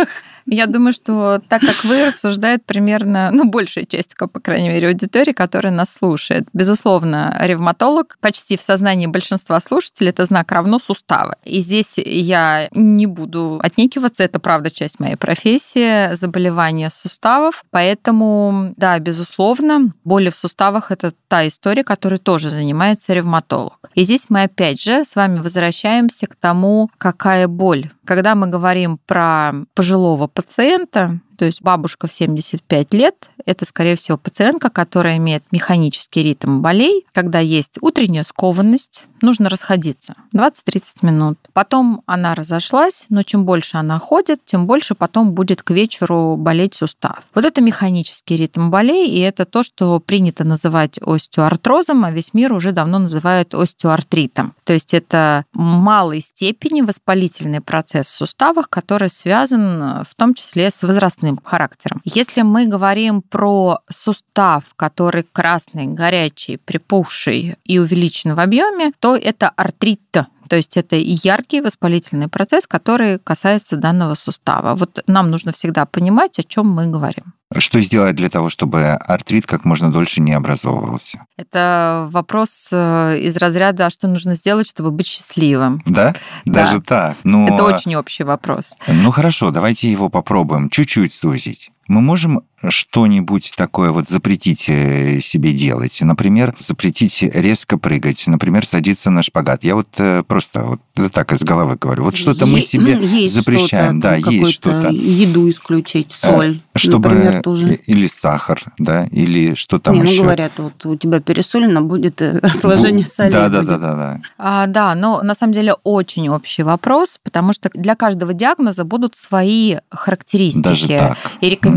Я 0.48 0.68
думаю, 0.68 0.94
что 0.94 1.42
так 1.50 1.62
как 1.62 1.84
вы 1.84 2.06
рассуждает 2.06 2.66
примерно, 2.66 3.32
ну, 3.32 3.50
большая 3.50 3.86
часть, 3.86 4.16
по 4.16 4.40
крайней 4.40 4.70
мере, 4.70 4.90
аудитории, 4.90 5.32
которая 5.32 5.74
нас 5.74 5.94
слушает. 5.94 6.48
Безусловно, 6.54 7.36
ревматолог 7.42 8.18
почти 8.22 8.56
в 8.56 8.62
сознании 8.62 9.08
большинства 9.08 9.60
слушателей 9.60 10.10
это 10.10 10.26
знак 10.26 10.52
равно 10.52 10.78
суставы. 10.80 11.36
И 11.44 11.62
здесь 11.62 11.98
я 11.98 12.68
не 12.72 13.08
буду 13.08 13.60
отнекиваться, 13.64 14.24
это 14.24 14.40
правда 14.40 14.70
часть 14.70 15.00
моей 15.00 15.16
профессии, 15.16 16.14
заболевания 16.16 16.90
суставов. 16.92 17.64
Поэтому, 17.72 18.74
да, 18.78 19.00
безусловно, 19.00 19.94
боли 20.04 20.30
в 20.30 20.36
суставах 20.36 20.92
это 20.92 21.12
та 21.28 21.48
история, 21.48 21.84
которой 21.84 22.20
тоже 22.20 22.52
занимается 22.52 23.14
ревматолог. 23.14 23.80
И 23.96 24.04
здесь 24.04 24.30
мы 24.30 24.44
опять 24.44 24.82
же 24.82 25.06
с 25.06 25.16
вами 25.16 25.40
возвращаемся 25.40 26.28
к 26.28 26.36
тому, 26.36 26.90
какая 26.98 27.48
боль. 27.48 27.92
Когда 28.06 28.36
мы 28.36 28.48
говорим 28.48 29.00
про 29.06 29.54
пожилого 29.74 30.28
пациента, 30.36 31.20
то 31.38 31.46
есть 31.46 31.62
бабушка 31.62 32.08
в 32.08 32.14
75 32.14 32.94
лет, 32.94 33.30
это, 33.46 33.66
скорее 33.66 33.96
всего, 33.96 34.18
пациентка, 34.18 34.70
которая 34.70 35.18
имеет 35.18 35.44
механический 35.52 36.24
ритм 36.24 36.62
болей, 36.62 37.06
когда 37.14 37.40
есть 37.40 37.78
утренняя 37.82 38.24
скованность, 38.24 39.06
нужно 39.22 39.50
расходиться 39.50 40.16
20-30 40.34 40.84
минут. 41.02 41.38
Потом 41.54 42.02
она 42.06 42.36
разошлась, 42.36 43.06
но 43.10 43.24
чем 43.24 43.46
больше 43.46 43.78
она 43.78 44.00
ходит, 44.00 44.44
тем 44.46 44.68
больше 44.68 44.96
потом 44.96 45.34
будет 45.34 45.64
к 45.64 45.72
вечеру 45.72 46.36
болеть 46.38 46.76
сустав. 46.76 47.24
Вот 47.34 47.46
это 47.46 47.62
механический 47.62 48.38
ритм 48.38 48.70
болей, 48.70 49.10
и 49.10 49.20
это 49.20 49.46
то, 49.46 49.64
что 49.64 50.00
принято 50.00 50.44
называть 50.44 51.00
остеоартрозом, 51.02 52.06
а 52.06 52.12
весь 52.12 52.34
мир 52.34 52.54
уже 52.54 52.72
давно 52.72 53.00
называет 53.00 53.54
остеоартритом. 53.54 54.54
То 54.64 54.74
есть 54.74 54.94
это 54.94 55.46
малой 55.54 56.22
степени 56.22 56.82
воспалительный 56.82 57.62
процесс 57.62 58.08
в 58.08 58.16
суставах, 58.16 58.70
который 58.70 59.10
связан 59.10 59.62
э, 59.82 60.04
в 60.08 60.16
том 60.16 60.34
числе 60.34 60.72
с 60.72 60.84
возрастным 60.84 61.25
характером. 61.44 62.02
Если 62.04 62.42
мы 62.42 62.66
говорим 62.66 63.22
про 63.22 63.80
сустав, 63.90 64.64
который 64.76 65.24
красный, 65.24 65.86
горячий, 65.86 66.58
припухший 66.58 67.56
и 67.64 67.80
увеличен 67.80 68.36
в 68.36 68.40
объеме, 68.40 68.92
то 69.00 69.16
это 69.16 69.50
артрит. 69.50 70.02
То 70.50 70.56
есть 70.56 70.78
это 70.78 70.96
яркий 70.96 71.62
воспалительный 71.62 72.28
процесс, 72.28 72.68
который 72.68 73.20
касается 73.20 73.78
данного 73.78 74.16
сустава. 74.16 74.76
Вот 74.76 75.00
нам 75.08 75.32
нужно 75.32 75.52
всегда 75.52 75.86
понимать, 75.86 76.40
о 76.40 76.44
чем 76.44 76.68
мы 76.68 76.88
говорим. 76.88 77.34
Что 77.56 77.80
сделать 77.80 78.16
для 78.16 78.30
того, 78.30 78.50
чтобы 78.50 78.90
артрит 78.90 79.46
как 79.46 79.66
можно 79.66 79.92
дольше 79.92 80.20
не 80.20 80.34
образовывался? 80.34 81.26
Это 81.38 82.08
вопрос 82.12 82.70
э, 82.72 83.20
из 83.20 83.38
разряда, 83.38 83.86
а 83.86 83.90
что 83.92 84.08
нужно 84.08 84.34
сделать, 84.34 84.68
чтобы 84.68 84.90
быть 84.92 85.06
счастливым. 85.06 85.82
Да? 85.86 86.16
Да. 86.46 86.66
Даже 86.66 86.82
так? 86.82 87.18
Ну, 87.24 87.48
Это 87.48 87.64
очень 87.64 87.96
общий 87.96 88.24
вопрос. 88.24 88.76
Ну 88.88 89.12
хорошо, 89.12 89.52
давайте 89.52 89.92
его 89.92 90.10
попробуем 90.10 90.70
чуть-чуть 90.70 91.14
сузить. 91.14 91.72
Мы 91.88 92.02
можем 92.02 92.44
что-нибудь 92.70 93.54
такое 93.58 93.92
вот 93.92 94.10
запретить 94.10 94.66
э, 94.68 95.20
себе 95.22 95.54
делать. 95.54 96.00
Например, 96.02 96.56
запретить 96.60 97.22
резко 97.22 97.78
прыгать, 97.78 98.24
например, 98.28 98.66
садиться 98.66 99.10
на 99.12 99.22
шпагат. 99.24 99.64
Я 99.64 99.76
вот 99.76 99.88
э, 99.98 100.24
просто 100.24 100.64
вот 100.64 101.12
так 101.12 101.32
из 101.34 101.44
головы 101.44 101.78
говорю. 101.80 102.04
Вот 102.06 102.16
что-то 102.16 102.46
мы 102.46 102.62
себе 102.62 102.98
ну, 102.98 103.04
есть 103.04 103.36
запрещаем. 103.36 104.00
что-то, 104.00 104.16
Да, 104.16 104.22
там 104.22 104.34
есть 104.34 104.54
что-то. 104.54 104.90
Еду 104.90 105.50
исключить, 105.50 106.12
соль, 106.12 106.62
Чтобы 106.76 107.10
например, 107.10 107.42
тоже. 107.42 107.76
или 107.76 108.08
сахар, 108.08 108.64
да, 108.80 109.06
или 109.12 109.54
что 109.56 109.80
там 109.80 109.96
Не, 109.96 110.04
ну 110.04 110.10
еще. 110.10 110.24
говорят, 110.24 110.54
вот 110.58 110.86
у 110.86 110.96
тебя 110.96 111.20
пересолено, 111.20 111.82
будет 111.82 112.22
э, 112.22 112.40
отложение 112.44 113.06
соли. 113.06 113.32
Да, 113.32 113.50
да, 113.50 113.62
да, 113.62 113.78
да, 113.78 113.96
да. 113.96 114.22
А, 114.38 114.68
да, 114.68 114.96
но 114.96 115.22
на 115.22 115.36
самом 115.36 115.54
деле 115.54 115.76
очень 115.84 116.30
общий 116.30 116.64
вопрос, 116.64 117.20
потому 117.24 117.54
что 117.54 117.70
для 117.74 117.96
каждого 117.96 118.34
диагноза 118.34 118.86
будут 118.86 119.16
свои 119.16 119.76
характеристики 119.92 120.64
Даже 120.64 120.88
так. 120.88 121.18
и 121.42 121.50
рекомендации. 121.50 121.75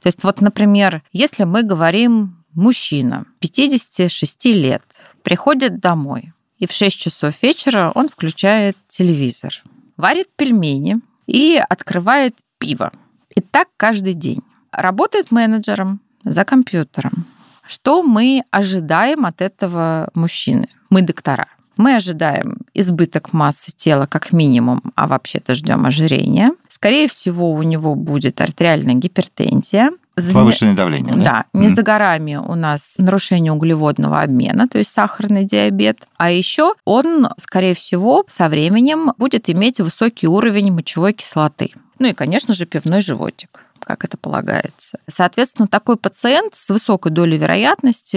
То 0.00 0.06
есть 0.06 0.24
вот, 0.24 0.40
например, 0.40 1.02
если 1.12 1.44
мы 1.44 1.62
говорим 1.62 2.44
мужчина 2.52 3.26
56 3.40 4.46
лет, 4.46 4.82
приходит 5.22 5.80
домой, 5.80 6.32
и 6.58 6.66
в 6.66 6.72
6 6.72 6.98
часов 6.98 7.34
вечера 7.42 7.90
он 7.94 8.08
включает 8.08 8.76
телевизор, 8.88 9.52
варит 9.96 10.28
пельмени 10.36 10.98
и 11.26 11.60
открывает 11.68 12.34
пиво. 12.58 12.92
И 13.34 13.40
так 13.40 13.68
каждый 13.76 14.14
день. 14.14 14.42
Работает 14.72 15.30
менеджером 15.30 16.00
за 16.24 16.44
компьютером. 16.44 17.26
Что 17.66 18.02
мы 18.02 18.44
ожидаем 18.50 19.26
от 19.26 19.40
этого 19.40 20.10
мужчины? 20.14 20.68
Мы 20.90 21.02
доктора. 21.02 21.46
Мы 21.80 21.96
ожидаем 21.96 22.58
избыток 22.74 23.32
массы 23.32 23.72
тела 23.74 24.04
как 24.04 24.32
минимум, 24.32 24.82
а 24.96 25.06
вообще-то 25.06 25.54
ждем 25.54 25.86
ожирения. 25.86 26.52
Скорее 26.68 27.08
всего, 27.08 27.50
у 27.52 27.62
него 27.62 27.94
будет 27.94 28.42
артериальная 28.42 28.96
гипертензия. 28.96 29.90
Повышенное 30.34 30.74
давление, 30.74 31.14
да? 31.14 31.22
да, 31.24 31.44
не 31.54 31.68
Мгм. 31.68 31.74
за 31.76 31.82
горами 31.82 32.36
у 32.36 32.54
нас 32.54 32.96
нарушение 32.98 33.54
углеводного 33.54 34.20
обмена, 34.20 34.68
то 34.68 34.76
есть 34.76 34.92
сахарный 34.92 35.46
диабет. 35.46 36.06
А 36.18 36.30
еще 36.30 36.74
он, 36.84 37.30
скорее 37.38 37.74
всего, 37.74 38.24
со 38.28 38.50
временем 38.50 39.14
будет 39.16 39.48
иметь 39.48 39.80
высокий 39.80 40.26
уровень 40.26 40.70
мочевой 40.72 41.14
кислоты. 41.14 41.70
Ну 41.98 42.08
и, 42.08 42.12
конечно 42.12 42.52
же, 42.52 42.66
пивной 42.66 43.00
животик 43.00 43.60
как 43.90 44.04
это 44.04 44.16
полагается. 44.16 44.98
Соответственно, 45.08 45.66
такой 45.66 45.96
пациент 45.96 46.54
с 46.54 46.70
высокой 46.70 47.10
долей 47.10 47.38
вероятности 47.38 48.16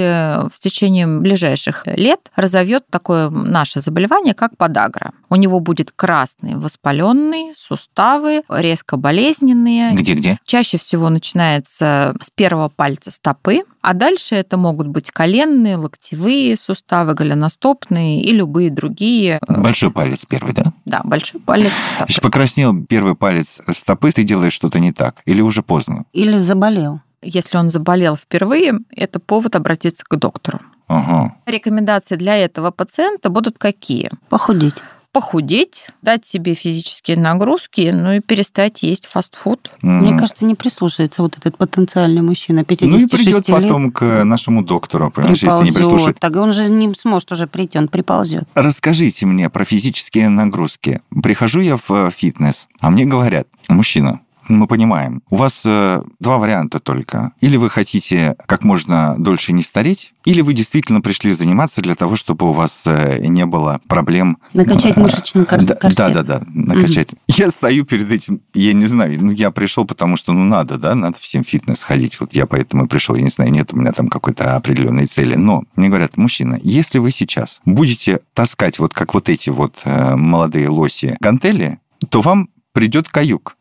в 0.50 0.60
течение 0.60 1.08
ближайших 1.08 1.88
лет 1.88 2.32
разовьет 2.36 2.86
такое 2.90 3.30
наше 3.30 3.82
заболевание, 3.82 4.34
как 4.34 4.56
подагра. 4.56 5.14
У 5.30 5.36
него 5.36 5.60
будет 5.60 5.92
красные 5.92 6.58
воспаленные 6.58 7.54
суставы, 7.58 8.44
резко 8.50 8.98
болезненные, 8.98 9.94
Где-где? 9.94 10.38
Чаще 10.46 10.78
всего 10.78 11.10
начинается 11.10 12.16
с 12.22 12.30
первого 12.30 12.70
пальца 12.70 13.12
стопы, 13.12 13.64
а 13.84 13.94
дальше 13.94 14.36
это 14.36 14.56
могут 14.58 14.88
быть 14.88 15.12
коленные, 15.12 15.76
локтевые 15.76 16.56
суставы, 16.56 17.14
голеностопные 17.14 18.22
и 18.24 18.32
любые 18.32 18.72
другие. 18.72 19.40
э, 19.48 19.62
Большой 19.62 19.92
палец 19.92 20.26
первый, 20.28 20.54
да? 20.54 20.74
Да, 20.86 21.02
большой 21.04 21.42
палец 21.42 21.72
стопы. 21.94 22.06
Если 22.10 22.22
покраснел 22.22 22.86
первый 22.86 23.14
палец 23.16 23.62
стопы, 23.72 24.12
ты 24.14 24.24
делаешь 24.24 24.54
что-то 24.54 24.80
не 24.80 24.94
так. 24.94 25.22
Или 25.26 25.42
уже 25.42 25.62
поздно? 25.64 26.06
Или 26.14 26.38
заболел. 26.38 27.02
Если 27.22 27.58
он 27.58 27.70
заболел 27.70 28.16
впервые, 28.16 28.80
это 28.96 29.20
повод 29.20 29.56
обратиться 29.56 30.06
к 30.08 30.16
доктору. 30.18 30.60
Ага. 30.88 31.36
Рекомендации 31.46 32.16
для 32.16 32.38
этого 32.38 32.72
пациента 32.72 33.30
будут 33.30 33.58
какие? 33.58 34.10
Похудеть. 34.30 34.76
Похудеть, 35.14 35.86
дать 36.02 36.26
себе 36.26 36.56
физические 36.56 37.18
нагрузки, 37.18 37.92
ну 37.94 38.14
и 38.14 38.20
перестать 38.20 38.82
есть 38.82 39.06
фастфуд. 39.06 39.72
Мне 39.84 40.10
Мгм. 40.10 40.18
кажется, 40.20 40.44
не 40.44 40.56
прислушается 40.56 41.22
вот 41.22 41.38
этот 41.38 41.56
потенциальный 41.56 42.22
мужчина 42.24 42.62
Ну 42.62 42.66
56 42.66 43.14
и 43.14 43.18
придет 43.18 43.48
лет. 43.48 43.62
потом 43.62 43.92
к 43.92 44.24
нашему 44.24 44.64
доктору, 44.64 45.12
понимаешь, 45.12 45.44
если 45.44 45.48
не 45.50 45.72
приползет. 45.72 45.76
прислушает. 45.78 46.20
Так 46.20 46.36
он 46.36 46.52
же 46.52 46.68
не 46.68 46.92
сможет 46.96 47.32
уже 47.32 47.46
прийти, 47.46 47.78
он 47.78 47.90
приползет. 47.90 48.46
Расскажите 48.56 49.28
мне 49.28 49.52
про 49.52 49.64
физические 49.66 50.30
нагрузки. 50.30 51.02
Прихожу 51.22 51.62
я 51.62 51.78
в 51.78 51.92
э, 51.92 52.10
фитнес, 52.10 52.68
а 52.80 52.90
мне 52.90 53.06
говорят, 53.06 53.48
мужчина, 53.70 54.20
мы 54.48 54.68
понимаем, 54.68 55.22
у 55.30 55.36
вас 55.36 55.64
э, 55.66 56.04
два 56.20 56.38
варианта 56.38 56.80
только. 56.80 57.32
Или 57.42 57.58
вы 57.58 57.70
хотите 57.70 58.36
как 58.46 58.64
можно 58.64 59.16
дольше 59.18 59.54
не 59.54 59.64
стареть, 59.64 60.14
или 60.26 60.42
вы 60.42 60.54
действительно 60.54 61.02
пришли 61.02 61.34
заниматься 61.34 61.82
для 61.82 61.96
того, 61.96 62.16
чтобы 62.16 62.50
у 62.50 62.54
вас 62.54 62.84
э, 62.86 63.26
не 63.26 63.46
было 63.46 63.82
проблем. 63.88 64.38
Накачать 64.54 64.98
э, 64.98 65.00
мышечный 65.00 65.46
кор- 65.46 65.64
да, 65.64 65.76
корсет. 65.76 65.98
Да, 65.98 66.10
да, 66.10 66.24
да, 66.24 66.42
накачать. 66.48 67.10
Я 67.28 67.50
стою 67.50 67.86
перед 67.86 68.12
этим, 68.12 68.42
я 68.54 68.74
не 68.74 68.86
знаю, 68.86 69.24
ну 69.24 69.32
я 69.32 69.52
пришел, 69.52 69.86
потому 69.86 70.16
что 70.16 70.34
ну 70.34 70.44
надо, 70.44 70.78
да, 70.78 70.96
надо 70.96 71.18
всем 71.18 71.44
фитнес 71.44 71.82
ходить. 71.82 72.20
Вот 72.20 72.34
я 72.34 72.46
поэтому 72.46 72.86
и 72.86 72.88
пришел, 72.88 73.16
я 73.16 73.22
не 73.22 73.30
знаю, 73.30 73.52
нет 73.52 73.74
у 73.74 73.78
меня 73.78 73.92
там 73.92 74.08
какой-то 74.08 74.56
определенной 74.56 75.06
цели. 75.06 75.36
Но 75.36 75.64
мне 75.76 75.90
говорят, 75.90 76.18
мужчина, 76.18 76.60
если 76.62 77.00
вы 77.00 77.12
сейчас 77.12 77.62
будете 77.66 78.20
таскать 78.34 78.80
вот 78.80 78.94
как 78.94 79.14
вот 79.14 79.30
эти 79.30 79.50
вот 79.50 79.82
э, 79.84 80.16
молодые 80.16 80.70
лоси 80.70 81.18
гантели, 81.20 81.80
то 82.10 82.22
вам 82.22 82.50
придет 82.74 83.10
каюк. 83.10 83.56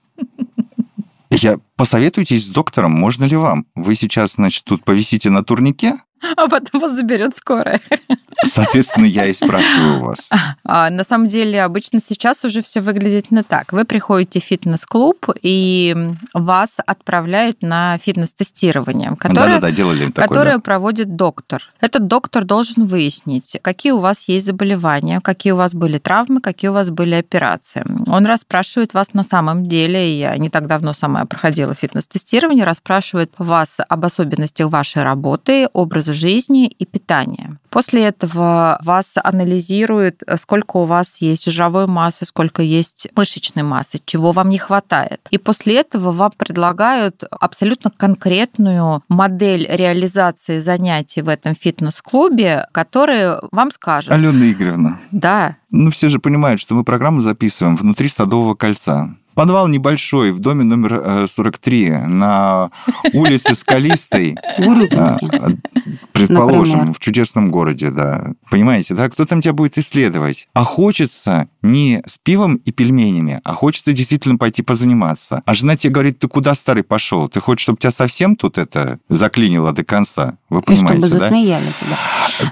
Я 1.40 1.59
посоветуйтесь 1.77 2.45
с 2.45 2.49
доктором, 2.49 2.92
можно 2.92 3.25
ли 3.25 3.37
вам. 3.37 3.66
Вы 3.75 3.95
сейчас, 3.95 4.35
значит, 4.35 4.64
тут 4.64 4.85
повисите 4.85 5.31
на 5.31 5.42
турнике, 5.42 5.95
А 6.37 6.49
потом 6.49 6.81
вас 6.81 6.93
заберет 6.93 7.37
скорая. 7.37 7.81
соответственно, 8.45 9.05
я 9.05 9.27
и 9.27 9.33
спрашиваю 9.33 10.01
вас. 10.01 10.29
А, 10.65 10.91
на 10.91 11.05
самом 11.05 11.29
деле, 11.29 11.63
обычно 11.63 12.01
сейчас 12.01 12.45
уже 12.45 12.63
все 12.63 12.81
выглядит 12.81 13.31
не 13.31 13.43
так. 13.43 13.73
Вы 13.73 13.85
приходите 13.85 14.41
в 14.41 14.45
фитнес-клуб, 14.45 15.29
и 15.43 15.95
вас 16.33 16.79
отправляют 16.85 17.63
на 17.63 17.99
фитнес-тестирование, 17.99 19.15
которое, 19.19 19.55
Да-да-да, 19.55 19.71
делали 19.71 20.11
такое. 20.11 20.29
которое 20.29 20.57
да. 20.57 20.61
проводит 20.61 21.17
доктор. 21.17 21.69
Этот 21.81 22.07
доктор 22.07 22.45
должен 22.45 22.87
выяснить, 22.87 23.59
какие 23.63 23.93
у 23.93 23.99
вас 23.99 24.29
есть 24.29 24.47
заболевания, 24.47 25.21
какие 25.21 25.53
у 25.53 25.57
вас 25.57 25.75
были 25.75 25.99
травмы, 25.99 26.41
какие 26.41 26.71
у 26.71 26.75
вас 26.75 26.91
были 26.91 27.15
операции. 27.15 27.85
Он 28.07 28.27
расспрашивает 28.27 28.95
вас 28.95 29.13
на 29.13 29.25
самом 29.25 29.69
деле, 29.69 30.19
я 30.19 30.37
не 30.37 30.51
так 30.51 30.67
давно 30.67 30.95
сама 30.95 31.25
проходила 31.27 31.75
фитнес-тестирование, 31.75 32.65
расспрашивает 32.65 33.33
вас 33.39 33.81
об 33.87 34.05
особенностях 34.05 34.71
вашей 34.71 35.03
работы, 35.03 35.69
образа 35.73 36.12
жизни 36.12 36.66
и 36.66 36.85
питания. 36.85 37.59
После 37.70 38.05
этого 38.05 38.79
вас 38.83 39.14
анализируют, 39.22 40.22
сколько 40.40 40.79
у 40.79 40.85
вас 40.85 41.20
есть 41.20 41.51
жировой 41.51 41.87
массы, 41.87 42.25
сколько 42.27 42.62
есть 42.62 43.09
мышечной 43.16 43.62
массы, 43.62 44.01
чего 44.05 44.33
вам 44.33 44.51
не 44.51 44.59
хватает. 44.59 45.20
И 45.31 45.38
после 45.38 45.81
этого 45.81 46.12
вам 46.12 46.33
предлагают 46.37 47.25
абсолютно 47.31 47.90
конкретную 47.90 49.03
модель 49.09 49.66
реализации 49.68 50.61
занятий 50.61 51.22
в 51.22 51.29
этом 51.29 51.55
фитнес-клубе, 51.55 52.66
которые 52.72 53.40
вам 53.51 53.70
скажут, 53.70 54.12
Алена 54.12 54.51
Игоревна, 54.51 54.98
да, 55.11 55.57
Ну, 55.70 55.90
все 55.90 56.11
же 56.11 56.18
понимают, 56.18 56.61
что 56.61 56.75
мы 56.75 56.85
программу 56.85 57.22
записываем 57.22 57.77
внутри 57.77 58.11
Садового 58.11 58.55
кольца. 58.55 59.16
Подвал 59.35 59.68
небольшой 59.68 60.33
в 60.33 60.40
доме 60.40 60.64
номер 60.64 61.01
э, 61.05 61.27
43 61.27 61.90
на 62.07 62.71
улице 63.12 63.55
Скалистой. 63.55 64.37
А, 64.38 65.18
Предположим, 66.12 66.75
Например. 66.77 66.95
в 66.95 66.99
чудесном 67.01 67.51
городе, 67.51 67.90
да. 67.90 68.33
Понимаете, 68.51 68.95
да? 68.95 69.09
Кто 69.09 69.25
там 69.25 69.40
тебя 69.40 69.53
будет 69.55 69.79
исследовать? 69.79 70.49
А 70.55 70.64
хочется 70.64 71.49
не 71.62 72.03
с 72.07 72.18
пивом 72.18 72.57
и 72.57 72.71
пельменями, 72.71 73.40
а 73.45 73.55
хочется 73.55 73.92
действительно 73.92 74.37
пойти 74.37 74.62
позаниматься. 74.62 75.42
А 75.47 75.55
жена 75.55 75.77
тебе 75.77 75.92
говорит, 75.92 76.18
ты 76.18 76.29
куда, 76.29 76.55
старый, 76.55 76.85
пошел? 76.85 77.29
Ты 77.29 77.40
хочешь, 77.40 77.62
чтобы 77.62 77.79
тебя 77.79 77.90
совсем 77.90 78.37
тут 78.37 78.59
это 78.59 78.99
заклинило 79.09 79.73
до 79.73 79.85
конца? 79.85 80.37
Вы 80.53 80.73
И 80.73 80.77
чтобы 80.77 80.99
да? 81.01 81.07
засмеяли 81.09 81.73
тебя. 81.81 81.97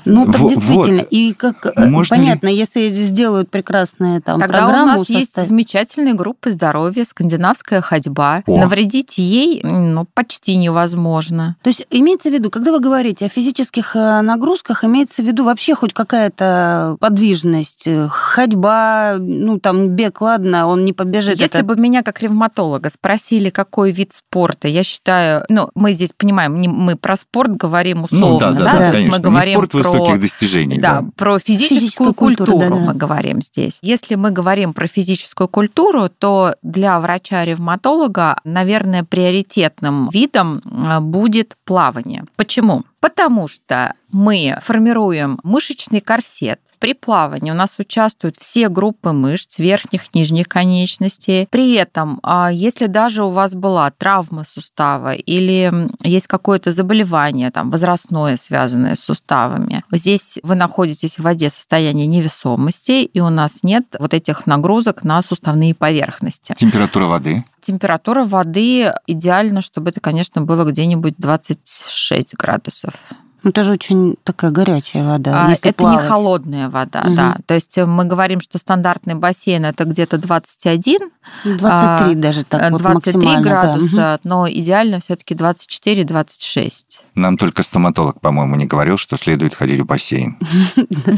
Ну, 0.04 0.26
так 0.26 0.38
Во- 0.38 0.48
действительно. 0.48 0.98
вот. 0.98 1.08
И 1.10 1.34
как 1.34 1.66
э, 1.66 1.86
Можно 1.88 2.14
ли- 2.14 2.20
понятно, 2.20 2.48
если 2.48 2.90
сделают 2.92 3.50
прекрасные 3.50 4.20
там 4.20 4.40
Тогда 4.40 4.58
у 4.64 4.66
программу 4.68 4.86
нас 4.98 5.08
есть 5.08 5.26
составить- 5.26 5.48
замечательные 5.48 6.14
группы 6.14 6.50
здоровья, 6.50 7.04
скандинавская 7.04 7.80
ходьба. 7.80 8.42
О. 8.46 8.58
Навредить 8.58 9.18
ей 9.18 9.60
ну, 9.62 10.06
почти 10.14 10.56
невозможно. 10.56 11.56
То 11.62 11.68
есть 11.70 11.86
имеется 11.90 12.30
в 12.30 12.32
виду, 12.32 12.50
когда 12.50 12.72
вы 12.72 12.80
говорите 12.80 13.26
о 13.26 13.28
физических 13.28 13.94
э, 13.96 14.20
нагрузках, 14.22 14.84
имеется 14.84 15.22
в 15.22 15.26
виду 15.26 15.44
вообще 15.44 15.74
хоть 15.74 15.92
какая-то 15.92 16.96
подвижность, 17.00 17.82
э, 17.86 18.08
ходьба, 18.10 19.16
ну 19.18 19.58
там 19.58 19.88
бег, 19.90 20.20
ладно, 20.20 20.66
он 20.66 20.84
не 20.84 20.92
побежит. 20.92 21.38
Если 21.40 21.58
это- 21.60 21.66
бы 21.66 21.76
меня 21.76 22.02
как 22.02 22.20
ревматолога 22.22 22.88
спросили, 22.90 23.50
какой 23.50 23.90
вид 23.92 24.12
спорта, 24.14 24.68
я 24.68 24.84
считаю, 24.84 25.44
ну, 25.48 25.70
мы 25.74 25.92
здесь 25.92 26.10
понимаем, 26.16 26.56
не- 26.60 26.68
мы 26.68 26.96
про 26.96 27.16
спорт 27.16 27.50
говорим 27.56 27.89
условно, 27.94 28.28
Ну, 28.28 28.38
да, 28.38 28.52
да, 28.52 28.64
да, 28.64 28.70
То 28.70 28.82
есть 28.84 28.92
конечно. 28.92 29.16
мы 29.16 29.22
говорим 29.22 29.48
не 29.48 29.54
спорт 29.54 29.70
про 29.70 29.90
высоких 29.90 30.20
достижений. 30.20 30.78
Да, 30.78 31.04
про 31.16 31.38
физическую, 31.38 31.80
Физическую 31.80 32.14
культуру, 32.14 32.52
культуру, 32.52 32.74
да-да. 32.76 32.86
мы 32.86 32.94
говорим 32.94 33.42
здесь. 33.42 33.78
Если 33.82 34.14
мы 34.14 34.30
говорим 34.30 34.72
про 34.72 34.86
физическую 34.86 35.48
культуру, 35.48 36.08
то 36.08 36.54
для 36.62 36.98
врача-ревматолога, 37.00 38.36
наверное, 38.44 39.04
приоритетным 39.04 40.08
видом 40.10 40.62
э, 40.64 41.00
будет 41.00 41.56
плавание. 41.64 42.24
Почему? 42.36 42.84
Потому 43.00 43.48
что 43.48 43.94
мы 44.12 44.58
формируем 44.62 45.38
мышечный 45.42 46.00
корсет. 46.00 46.60
При 46.78 46.94
плавании 46.94 47.50
у 47.50 47.54
нас 47.54 47.74
участвуют 47.78 48.36
все 48.38 48.68
группы 48.68 49.12
мышц 49.12 49.58
верхних, 49.58 50.14
нижних 50.14 50.48
конечностей. 50.48 51.46
При 51.50 51.74
этом, 51.74 52.20
а, 52.22 52.50
если 52.50 52.86
даже 52.86 53.22
у 53.22 53.30
вас 53.30 53.54
была 53.54 53.90
травма 53.90 54.44
сустава 54.44 55.14
или 55.14 55.72
есть 56.02 56.26
какое-то 56.26 56.72
заболевание 56.72 57.50
там, 57.50 57.70
возрастное, 57.70 58.36
связанное 58.36 58.96
с 58.96 59.00
суставами, 59.00 59.84
здесь 59.92 60.38
вы 60.42 60.54
находитесь 60.54 61.18
в 61.18 61.22
воде 61.22 61.50
в 61.50 61.52
состоянии 61.52 62.06
невесомости, 62.06 63.04
и 63.04 63.20
у 63.20 63.28
нас 63.28 63.62
нет 63.62 63.96
вот 63.98 64.14
этих 64.14 64.46
нагрузок 64.46 65.04
на 65.04 65.20
суставные 65.22 65.74
поверхности. 65.74 66.54
Температура 66.56 67.06
воды? 67.06 67.44
Температура 67.60 68.24
воды 68.24 68.92
идеально, 69.06 69.60
чтобы 69.60 69.90
это, 69.90 70.00
конечно, 70.00 70.42
было 70.42 70.64
где-нибудь 70.64 71.14
26 71.18 72.34
градусов. 72.36 72.94
Ну, 73.42 73.50
это 73.50 73.64
же 73.64 73.72
очень 73.72 74.16
такая 74.24 74.50
горячая 74.50 75.04
вода. 75.04 75.46
А, 75.46 75.50
если 75.50 75.70
это 75.70 75.78
плавать. 75.82 76.02
не 76.04 76.08
холодная 76.08 76.68
вода, 76.68 77.02
Мгм. 77.04 77.14
да. 77.16 77.36
То 77.46 77.54
есть 77.54 77.76
э, 77.78 77.86
мы 77.86 78.04
говорим, 78.04 78.40
что 78.40 78.58
стандартный 78.58 79.14
бассейн 79.14 79.64
это 79.64 79.84
где-то 79.84 80.18
21, 80.18 81.10
23 81.44 82.14
даже 82.16 82.44
так 82.44 82.62
э, 82.62 82.70
вот 82.70 82.82
23 82.82 83.12
максимально. 83.16 83.42
да. 83.44 83.50
Градуса, 83.50 84.20
но 84.24 84.48
идеально 84.50 85.00
все-таки 85.00 85.34
24-26. 85.34 86.72
Нам 87.14 87.36
только 87.36 87.62
стоматолог, 87.62 88.20
по-моему, 88.20 88.56
не 88.56 88.66
говорил, 88.66 88.96
что 88.98 89.16
следует 89.16 89.54
ходить 89.54 89.80
в 89.80 89.86
бассейн. 89.86 90.36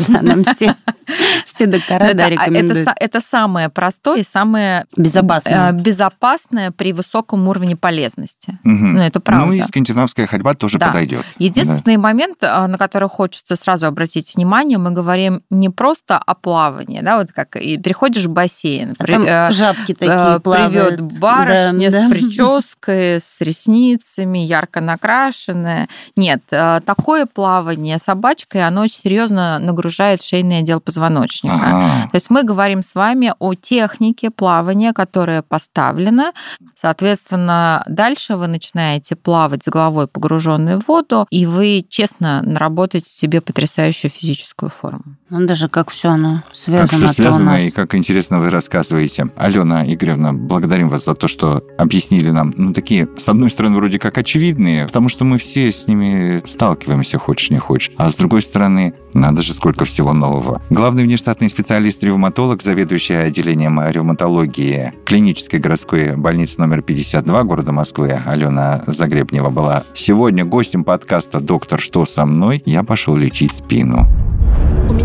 Да, 0.09 0.23
нам 0.23 0.45
все, 0.45 0.75
все 1.47 1.67
доктора 1.67 1.99
да, 2.01 2.07
Это, 2.11 2.23
а, 2.25 2.27
это, 2.27 2.31
рекомендуют. 2.35 2.89
это 2.97 3.21
самое 3.21 3.69
простое 3.69 4.21
и 4.21 4.25
самое 4.25 4.87
Безопасное. 4.97 5.71
э, 5.71 5.73
безопасное 5.75 6.71
при 6.71 6.93
высоком 6.93 7.47
уровне 7.49 7.77
полезности. 7.77 8.59
Ну, 8.65 8.99
это 9.01 9.21
правда. 9.21 9.47
Ну 9.47 9.53
и 9.53 9.63
скандинавская 9.63 10.27
ходьба 10.27 10.55
тоже 10.55 10.79
Да. 10.79 10.89
подойдет. 10.89 11.25
Единственный 11.39 11.97
момент, 11.97 12.12
а, 12.43 12.67
на 12.69 12.79
который 12.79 13.09
хочется 13.09 13.57
сразу 13.57 13.87
обратить 13.87 14.35
внимание, 14.37 14.79
мы 14.79 14.91
говорим 14.91 15.43
не 15.51 15.69
просто 15.71 16.19
о 16.19 16.35
плавании, 16.35 17.01
да, 17.01 17.19
вот 17.19 17.33
как 17.33 17.57
и 17.57 17.79
приходишь 17.79 18.25
в 18.27 18.31
бассейн, 18.31 18.95
А 18.99 19.03
при- 19.05 19.13
там 19.13 19.25
э, 19.27 19.51
жабки 19.53 19.93
э, 19.93 19.95
такие 19.95 20.41
плавают. 20.41 20.97
привет 20.97 21.01
барышня 21.19 21.91
Да, 21.91 21.99
с 21.99 22.03
да. 22.03 22.09
прической, 22.11 23.21
с 23.21 23.41
ресницами, 23.41 24.39
ярко 24.39 24.81
накрашенная. 24.81 25.89
Нет, 26.17 26.43
э, 26.51 26.81
такое 26.85 27.27
плавание 27.27 27.99
с 27.99 28.03
собачкой, 28.05 28.67
оно 28.67 28.83
очень 28.83 29.01
серьезно 29.03 29.59
нагружает 29.59 30.23
шейный 30.23 30.59
отдел 30.59 30.81
позвоночника. 30.81 31.55
Ага. 31.57 32.09
То 32.11 32.17
есть 32.17 32.31
мы 32.31 32.43
говорим 32.43 32.83
с 32.83 32.95
вами 32.95 33.35
о 33.39 33.55
технике 33.55 34.31
плавания, 34.31 34.93
которая 34.93 35.43
поставлена. 35.43 36.33
Соответственно, 36.75 37.83
дальше 37.89 38.37
вы 38.37 38.47
начинаете 38.49 39.17
плавать 39.17 39.65
с 39.65 39.69
головой 39.69 40.07
погруженной 40.09 40.77
в 40.79 40.87
воду, 40.89 41.27
и 41.31 41.47
вы 41.47 41.85
честно 42.03 42.43
наработаете 42.43 43.11
себе 43.11 43.41
потрясающую 43.41 44.11
физическую 44.11 44.71
форму. 44.71 45.17
Ну, 45.35 45.47
даже 45.47 45.71
как 45.71 45.91
все 45.91 46.11
оно 46.11 46.43
Как 46.47 46.55
связано. 46.55 46.87
все 46.89 46.99
то 46.99 47.05
у 47.07 47.09
связано 47.15 47.53
нас. 47.53 47.63
и 47.63 47.71
как 47.71 47.95
интересно 47.95 48.39
вы 48.39 48.51
рассказываете. 48.51 49.29
Алена 49.35 49.83
Игоревна, 49.91 50.35
благодарим 50.35 50.91
вас 50.91 51.07
за 51.07 51.15
то, 51.15 51.27
что 51.27 51.65
объяснили 51.79 52.29
нам, 52.29 52.53
ну, 52.55 52.75
такие, 52.75 53.09
с 53.17 53.27
одной 53.31 53.49
стороны, 53.51 53.77
вроде 53.77 53.99
как 53.99 54.19
очевидные, 54.19 54.87
потому 54.87 55.09
что 55.09 55.25
мы 55.25 55.39
все 55.39 55.73
с 55.73 55.89
ними 55.89 56.43
сталкиваемся, 56.47 57.17
хочешь 57.19 57.49
не 57.49 57.57
хочешь. 57.57 57.93
А 57.97 58.11
с 58.11 58.15
другой 58.17 58.43
стороны, 58.43 58.93
надо 59.15 59.41
же, 59.41 59.55
сколько 59.55 59.87
всего 59.87 60.13
нового. 60.13 60.61
Главный 60.69 61.05
внештатный 61.05 61.49
специалист-ревматолог, 61.49 62.63
заведующий 62.63 63.15
отделением 63.15 63.81
ревматологии 63.89 64.93
клинической 65.07 65.61
городской 65.61 66.15
больницы 66.15 66.57
номер 66.59 66.83
52 66.83 67.43
города 67.45 67.73
Москвы 67.73 68.21
Алена 68.27 68.83
Загребнева 68.87 69.49
была 69.49 69.85
сегодня 69.95 70.45
гостем 70.45 70.85
подкаста 70.85 71.41
«Доктор, 71.41 71.81
что 71.81 72.05
со 72.05 72.27
мной?» 72.27 72.63
Я 72.67 72.83
пошел 72.83 73.17
лечить 73.17 73.53
спину. 73.53 74.07